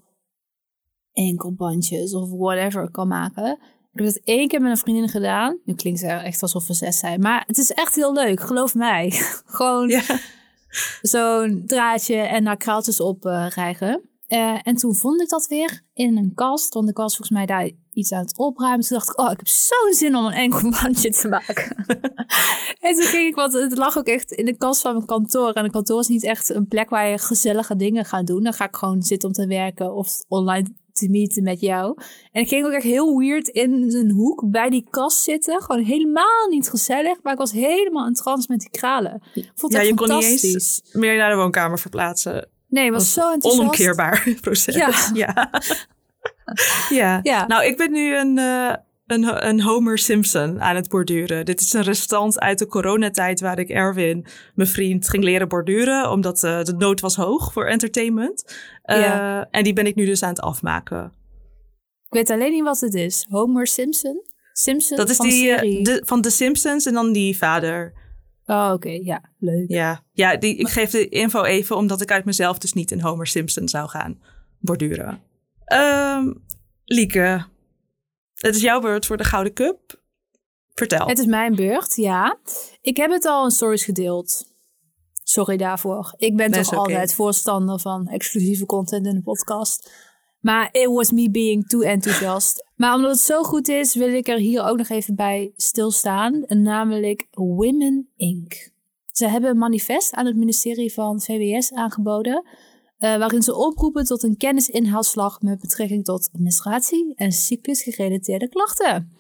enkelbandjes 1.13 2.15
of 2.15 2.31
whatever 2.31 2.91
kan 2.91 3.09
maken. 3.09 3.59
Ik 3.93 3.99
heb 3.99 4.07
het 4.07 4.21
één 4.25 4.49
keer 4.49 4.61
met 4.61 4.71
een 4.71 4.77
vriendin 4.77 5.09
gedaan. 5.09 5.59
Nu 5.65 5.75
klinkt 5.75 6.01
het 6.01 6.23
echt 6.23 6.43
alsof 6.43 6.67
we 6.67 6.75
zes 6.75 6.99
zijn. 6.99 7.21
Maar 7.21 7.45
het 7.47 7.59
is 7.59 7.73
echt 7.73 7.95
heel 7.95 8.13
leuk, 8.13 8.41
geloof 8.41 8.75
mij. 8.75 9.11
Gewoon 9.57 9.89
ja. 9.89 10.03
zo'n 11.03 11.63
draadje 11.67 12.17
en 12.17 12.45
daar 12.45 12.57
kraaltjes 12.57 13.01
op 13.01 13.25
uh, 13.25 13.47
rijgen. 13.49 14.11
Eh, 14.27 14.59
en 14.63 14.75
toen 14.75 14.95
vond 14.95 15.21
ik 15.21 15.29
dat 15.29 15.47
weer 15.47 15.83
in 15.93 16.17
een 16.17 16.35
kast, 16.35 16.75
want 16.75 16.89
ik 16.89 16.97
was 16.97 17.17
volgens 17.17 17.39
mij 17.39 17.47
daar 17.47 17.71
iets 17.93 18.13
aan 18.13 18.21
het 18.21 18.39
opruimen. 18.39 18.87
Toen 18.87 18.99
dacht 18.99 19.11
ik, 19.11 19.21
oh, 19.21 19.31
ik 19.31 19.37
heb 19.37 19.49
zo'n 19.49 19.93
zin 19.93 20.17
om 20.17 20.25
een 20.25 20.33
enkelbandje 20.33 21.11
te 21.11 21.29
maken. 21.29 21.77
en 22.87 22.95
toen 22.95 23.05
ging 23.05 23.29
ik, 23.29 23.35
want 23.35 23.53
het 23.53 23.77
lag 23.77 23.99
ook 23.99 24.07
echt 24.07 24.33
in 24.33 24.45
de 24.45 24.57
kast 24.57 24.81
van 24.81 24.93
mijn 24.93 25.07
kantoor. 25.07 25.53
En 25.53 25.65
een 25.65 25.71
kantoor 25.71 26.01
is 26.01 26.09
niet 26.09 26.25
echt 26.25 26.49
een 26.49 26.69
plek 26.69 26.91
waar 26.91 27.09
je 27.09 27.19
gezellige 27.19 27.77
dingen 27.77 28.05
gaat 28.05 28.27
doen. 28.27 28.43
Dan 28.43 28.53
ga 28.53 28.65
ik 28.65 28.77
gewoon 28.77 29.03
zitten 29.03 29.29
om 29.29 29.35
te 29.35 29.47
werken 29.47 29.95
of 29.95 30.23
online 30.29 30.69
te 30.93 31.09
meeten 31.09 31.43
met 31.43 31.61
jou. 31.61 31.97
En 32.33 32.43
ik 32.43 32.49
ging 32.49 32.67
ook 32.67 32.73
echt 32.73 32.85
heel 32.85 33.19
weird 33.19 33.49
in 33.49 33.95
een 33.95 34.11
hoek 34.11 34.51
bij 34.51 34.71
die 34.71 34.87
kast 34.91 35.23
zitten. 35.23 35.63
Gewoon 35.63 35.83
helemaal 35.83 36.49
niet 36.49 36.69
gezellig, 36.69 37.23
maar 37.23 37.33
ik 37.33 37.39
was 37.39 37.53
helemaal 37.53 38.07
in 38.07 38.15
trance 38.15 38.47
met 38.49 38.61
die 38.61 38.71
kralen. 38.71 39.23
Vond 39.55 39.73
het 39.73 39.83
ja, 39.83 39.89
je 39.89 39.95
kon 39.95 40.09
niet 40.09 40.17
fantastisch. 40.17 40.55
eens 40.55 40.81
meer 40.93 41.17
naar 41.17 41.31
de 41.31 41.37
woonkamer 41.37 41.79
verplaatsen. 41.79 42.49
Nee, 42.69 42.85
het 42.85 42.95
was 42.95 43.13
zo 43.13 43.33
enthousiast. 43.33 43.61
Onomkeerbaar 43.61 44.29
proces. 44.41 44.75
Ja. 44.75 45.11
Ja. 45.13 45.51
ja. 47.01 47.21
Ja. 47.23 47.47
Nou, 47.47 47.65
ik 47.65 47.77
ben 47.77 47.93
nu 47.93 48.17
een, 48.17 48.39
eh, 48.39 48.75
een, 49.07 49.47
een 49.49 49.63
Homer 49.63 49.99
Simpson 49.99 50.61
aan 50.61 50.77
het 50.77 50.89
borduren. 50.89 51.45
Dit 51.45 51.61
is 51.61 51.73
een 51.73 51.83
restant 51.83 52.41
uit 52.41 52.59
de 52.59 52.67
coronatijd 52.67 53.41
waar 53.41 53.59
ik 53.59 53.69
Erwin, 53.69 54.27
mijn 54.55 54.69
vriend, 54.69 55.09
ging 55.09 55.25
leren 55.25 55.49
borduren. 55.49 56.11
Omdat 56.11 56.45
eh, 56.45 56.63
de 56.63 56.75
nood 56.79 57.01
was 57.01 57.17
hoog 57.17 57.53
voor 57.53 57.67
entertainment. 57.67 58.57
Eh, 58.83 59.01
Ja. 59.01 59.49
En 59.51 59.65
die 59.65 59.73
ben 59.73 59.87
ik 59.87 59.95
nu 59.95 60.05
dus 60.05 60.23
aan 60.23 60.29
het 60.29 60.41
afmaken. 60.41 61.13
Ik 62.09 62.17
weet 62.17 62.31
alleen 62.31 62.53
niet 62.53 62.65
wat 62.65 62.81
het 62.81 62.95
is. 62.95 63.27
Homer 63.29 63.67
Simpson? 63.67 64.23
Simpson 64.53 64.97
Dat 64.97 65.09
is 65.09 65.17
van 65.17 65.29
die 65.29 65.45
serie. 65.45 65.85
de, 65.85 66.03
van 66.05 66.21
The 66.21 66.31
Simpsons 66.31 66.87
en 66.87 66.93
dan 66.95 67.13
die 67.13 67.37
vader. 67.37 67.93
Oh, 68.47 68.71
oké. 68.73 68.99
Ja, 69.03 69.23
leuk. 69.39 69.65
Ja, 69.69 70.05
ja 70.13 70.37
die, 70.37 70.57
ik 70.57 70.69
geef 70.69 70.91
de 70.91 71.09
info 71.09 71.43
even 71.43 71.77
omdat 71.77 72.01
ik 72.01 72.11
uit 72.11 72.25
mezelf 72.25 72.59
dus 72.59 72.73
niet 72.73 72.91
een 72.91 73.01
Homer 73.01 73.27
Simpson 73.27 73.69
zou 73.69 73.89
gaan 73.89 74.21
borduren. 74.59 75.21
Ehm 75.71 76.33
Lieke, 76.85 77.45
het 78.35 78.55
is 78.55 78.63
jouw 78.63 78.81
beurt 78.81 79.07
voor 79.07 79.17
de 79.17 79.25
Gouden 79.25 79.53
Cup. 79.53 80.03
Vertel. 80.75 81.07
Het 81.07 81.19
is 81.19 81.27
mijn 81.27 81.55
beurt, 81.55 81.97
ja. 81.97 82.39
Ik 82.81 82.97
heb 82.97 83.11
het 83.11 83.25
al 83.25 83.45
in 83.45 83.51
stories 83.51 83.85
gedeeld. 83.85 84.45
Sorry 85.23 85.57
daarvoor. 85.57 86.15
Ik 86.17 86.37
ben 86.37 86.53
toch 86.53 86.75
altijd 86.75 87.15
voorstander 87.15 87.81
van 87.81 88.09
exclusieve 88.09 88.67
content 88.67 89.07
in 89.07 89.15
de 89.15 89.23
podcast. 89.23 89.93
Maar 90.41 90.69
it 90.73 90.87
was 90.87 91.11
me 91.11 91.31
being 91.31 91.67
too 91.67 91.81
enthousiast. 91.81 92.67
Maar 92.77 92.95
omdat 92.95 93.11
het 93.11 93.21
zo 93.21 93.43
goed 93.43 93.69
is, 93.69 93.95
wil 93.95 94.15
ik 94.15 94.29
er 94.29 94.39
hier 94.39 94.65
ook 94.65 94.77
nog 94.77 94.89
even 94.89 95.15
bij 95.15 95.53
stilstaan. 95.57 96.45
Namelijk 96.47 97.27
Women 97.31 98.09
Inc. 98.17 98.71
Ze 99.13 99.29
hebben 99.29 99.51
een 99.51 99.59
manifest 99.59 100.15
aan 100.15 100.27
het 100.27 100.37
ministerie 100.37 100.93
van 100.93 101.21
VWS 101.21 101.73
aangeboden. 101.73 102.45
Eh, 103.01 103.17
waarin 103.17 103.43
ze 103.43 103.57
oproepen 103.57 104.05
tot 104.05 104.23
een 104.23 104.37
kennisinhaalslag 104.37 105.41
met 105.41 105.61
betrekking 105.61 106.05
tot 106.05 106.29
menstruatie 106.33 107.15
en 107.15 107.33
cyclusgerelateerde 107.33 108.49
klachten. 108.49 109.13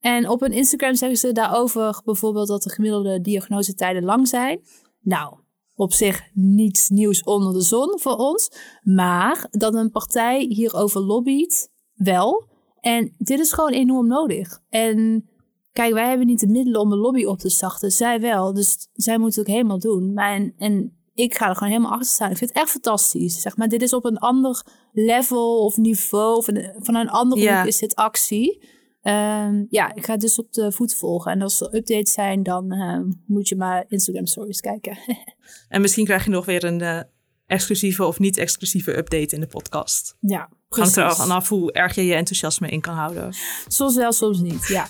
En 0.00 0.28
op 0.28 0.40
hun 0.40 0.52
Instagram 0.52 0.94
zeggen 0.94 1.18
ze 1.18 1.32
daarover 1.32 2.00
bijvoorbeeld 2.04 2.48
dat 2.48 2.62
de 2.62 2.70
gemiddelde 2.70 3.20
diagnosetijden 3.20 4.04
lang 4.04 4.28
zijn. 4.28 4.60
Nou, 5.00 5.34
op 5.74 5.92
zich 5.92 6.22
niets 6.32 6.88
nieuws 6.88 7.22
onder 7.22 7.52
de 7.52 7.60
zon 7.60 7.98
voor 7.98 8.16
ons. 8.16 8.50
Maar 8.82 9.46
dat 9.50 9.74
een 9.74 9.90
partij 9.90 10.44
hierover 10.48 11.00
lobbyt, 11.00 11.70
wel. 11.94 12.48
En 12.80 13.14
dit 13.18 13.38
is 13.38 13.52
gewoon 13.52 13.72
enorm 13.72 14.06
nodig. 14.06 14.60
En 14.68 15.28
kijk, 15.72 15.92
wij 15.92 16.08
hebben 16.08 16.26
niet 16.26 16.40
de 16.40 16.48
middelen 16.48 16.80
om 16.80 16.92
een 16.92 16.98
lobby 16.98 17.24
op 17.24 17.38
te 17.38 17.50
starten. 17.50 17.90
Zij 17.90 18.20
wel. 18.20 18.52
Dus 18.52 18.88
zij 18.92 19.18
moeten 19.18 19.40
het 19.40 19.48
ook 19.48 19.54
helemaal 19.54 19.78
doen. 19.78 20.12
Maar 20.12 20.52
en 20.56 20.97
ik 21.18 21.36
ga 21.36 21.48
er 21.48 21.54
gewoon 21.56 21.72
helemaal 21.72 21.92
achter 21.92 22.06
staan. 22.08 22.30
Ik 22.30 22.36
vind 22.36 22.50
het 22.50 22.58
echt 22.58 22.70
fantastisch. 22.70 23.40
Zeg 23.40 23.56
maar, 23.56 23.68
dit 23.68 23.82
is 23.82 23.92
op 23.92 24.04
een 24.04 24.18
ander 24.18 24.62
level 24.92 25.64
of 25.64 25.76
niveau. 25.76 26.36
Of 26.36 26.48
een- 26.48 26.74
van 26.78 26.94
een 26.94 27.08
andere 27.08 27.40
Ja. 27.42 27.58
hoek 27.58 27.66
is 27.66 27.78
dit 27.78 27.94
actie. 27.94 28.66
Ehm, 29.02 29.64
ja, 29.68 29.94
ik 29.94 30.04
ga 30.04 30.12
het 30.12 30.20
dus 30.20 30.38
op 30.38 30.52
de 30.52 30.72
voet 30.72 30.94
volgen. 30.94 31.32
En 31.32 31.42
als 31.42 31.60
er 31.60 31.74
updates 31.74 32.12
zijn, 32.12 32.42
dan 32.42 32.72
ehm, 32.72 33.04
moet 33.26 33.48
je 33.48 33.56
maar 33.56 33.84
Instagram 33.88 34.26
stories 34.26 34.60
kijken. 34.60 34.98
En 35.68 35.80
misschien 35.80 36.04
krijg 36.04 36.24
je 36.24 36.30
nog 36.30 36.44
weer 36.44 36.64
een 36.64 36.80
eh, 36.80 37.00
exclusieve 37.46 38.04
of 38.06 38.18
niet 38.18 38.36
exclusieve 38.36 38.96
update 38.96 39.34
in 39.34 39.40
de 39.40 39.46
podcast. 39.46 40.16
ja, 40.20 40.38
Hangt 40.38 40.54
precies. 40.68 40.96
er 40.96 41.14
vanaf 41.16 41.48
hoe 41.48 41.72
erg 41.72 41.94
je 41.94 42.04
je 42.04 42.14
enthousiasme 42.14 42.68
in 42.68 42.80
kan 42.80 42.94
houden. 42.94 43.32
Soms 43.68 43.94
wel, 43.96 44.12
soms 44.12 44.38
niet. 44.40 44.66
Ja. 44.66 44.86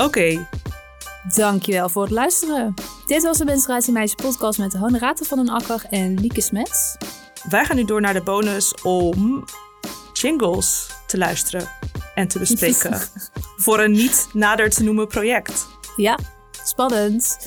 Oké, 0.00 0.46
Dankjewel 1.22 1.88
voor 1.88 2.02
het 2.02 2.10
luisteren. 2.10 2.74
Dit 3.06 3.22
was 3.22 3.38
de 3.38 3.44
Menstruatie 3.44 3.92
Meisje 3.92 4.14
podcast 4.14 4.58
met 4.58 4.72
Honorata 4.72 5.24
van 5.24 5.38
den 5.38 5.48
Akker 5.48 5.84
en 5.90 6.20
Lieke 6.20 6.40
Smets. 6.40 6.96
wij 7.48 7.64
gaan 7.64 7.76
nu 7.76 7.84
door 7.84 8.00
naar 8.00 8.12
de 8.12 8.22
bonus 8.22 8.74
om 8.82 9.44
jingles 10.12 10.86
te 11.06 11.18
luisteren 11.18 11.68
en 12.14 12.28
te 12.28 12.38
bespreken. 12.38 13.00
voor 13.64 13.80
een 13.80 13.92
niet 13.92 14.28
nader 14.32 14.70
te 14.70 14.82
noemen 14.82 15.06
project. 15.08 15.66
Ja, 15.96 16.18
spannend. 16.64 17.38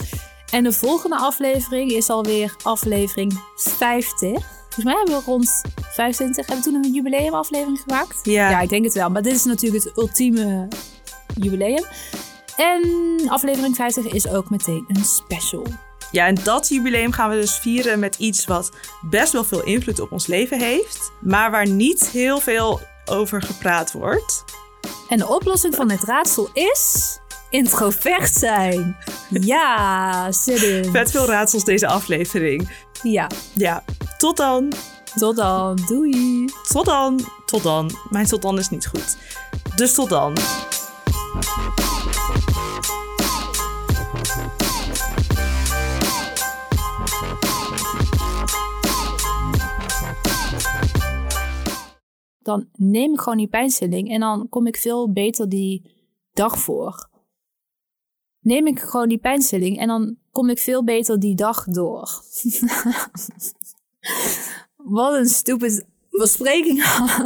En 0.51 0.63
de 0.63 0.71
volgende 0.71 1.17
aflevering 1.17 1.91
is 1.91 2.09
alweer 2.09 2.55
aflevering 2.63 3.41
50. 3.55 4.19
Volgens 4.19 4.83
mij 4.83 4.93
hebben 4.95 5.15
we 5.15 5.21
rond 5.25 5.61
25. 5.81 6.35
Hebben 6.47 6.65
we 6.65 6.71
toen 6.71 6.83
een 6.83 6.93
jubileumaflevering 6.93 7.79
gemaakt? 7.79 8.19
Ja. 8.23 8.49
Ja, 8.49 8.59
ik 8.61 8.69
denk 8.69 8.83
het 8.83 8.93
wel. 8.93 9.09
Maar 9.09 9.21
dit 9.21 9.33
is 9.33 9.43
natuurlijk 9.43 9.83
het 9.83 9.97
ultieme 9.97 10.67
jubileum. 11.41 11.85
En 12.55 12.81
aflevering 13.27 13.75
50 13.75 14.05
is 14.05 14.27
ook 14.27 14.49
meteen 14.49 14.85
een 14.87 15.03
special. 15.03 15.65
Ja, 16.11 16.25
en 16.27 16.35
dat 16.43 16.67
jubileum 16.67 17.11
gaan 17.11 17.29
we 17.29 17.35
dus 17.35 17.55
vieren 17.57 17.99
met 17.99 18.15
iets 18.15 18.45
wat 18.45 18.69
best 19.01 19.31
wel 19.31 19.43
veel 19.43 19.63
invloed 19.63 19.99
op 19.99 20.11
ons 20.11 20.27
leven 20.27 20.59
heeft, 20.59 21.11
maar 21.21 21.51
waar 21.51 21.67
niet 21.67 22.09
heel 22.09 22.39
veel 22.39 22.81
over 23.05 23.41
gepraat 23.41 23.91
wordt. 23.91 24.43
En 25.09 25.17
de 25.17 25.27
oplossing 25.27 25.75
van 25.75 25.87
dit 25.87 26.03
raadsel 26.03 26.49
is... 26.53 27.17
introvert 27.49 28.33
zijn. 28.33 28.97
Ja, 29.29 30.31
zit 30.31 30.61
in. 30.61 30.91
Vet 30.91 31.11
veel 31.11 31.25
raadsels 31.25 31.63
deze 31.63 31.87
aflevering. 31.87 32.69
Ja, 33.03 33.29
Ja, 33.53 33.83
tot 34.17 34.37
dan. 34.37 34.73
tot 35.15 35.35
dan. 35.35 35.79
Doei. 35.87 36.45
Tot 36.71 36.85
dan. 36.85 37.19
Tot 37.45 37.63
dan. 37.63 37.91
Mijn 38.09 38.25
tot 38.25 38.41
dan 38.41 38.57
is 38.57 38.69
niet 38.69 38.87
goed. 38.87 39.17
Dus 39.75 39.93
tot 39.93 40.09
dan. 40.09 40.33
Dan 52.45 52.67
neem 52.75 53.13
ik 53.13 53.19
gewoon 53.19 53.37
die 53.37 53.47
pijnstilling 53.47 54.09
en 54.09 54.19
dan 54.19 54.49
kom 54.49 54.67
ik 54.67 54.77
veel 54.77 55.11
beter 55.11 55.49
die 55.49 55.81
dag 56.33 56.59
voor. 56.59 57.09
Neem 58.39 58.67
ik 58.67 58.79
gewoon 58.79 59.09
die 59.09 59.17
pijnstilling 59.17 59.77
en 59.77 59.87
dan 59.87 60.17
kom 60.31 60.49
ik 60.49 60.59
veel 60.59 60.83
beter 60.83 61.19
die 61.19 61.35
dag 61.35 61.63
door. 61.63 62.09
Wat 64.75 65.13
een 65.13 65.27
stupid 65.27 65.85
bespreking. 66.09 66.83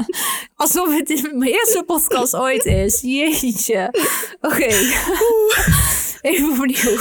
Alsof 0.55 0.97
het 0.97 1.31
mijn 1.33 1.51
eerste 1.51 1.83
podcast 1.85 2.35
ooit 2.35 2.65
is. 2.65 3.01
Jeetje. 3.01 3.93
Oké. 4.41 4.65
Even 6.29 6.49
opnieuw. 6.51 6.97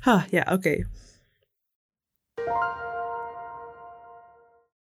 Ah, 0.00 0.22
ja, 0.30 0.52
oké. 0.52 0.86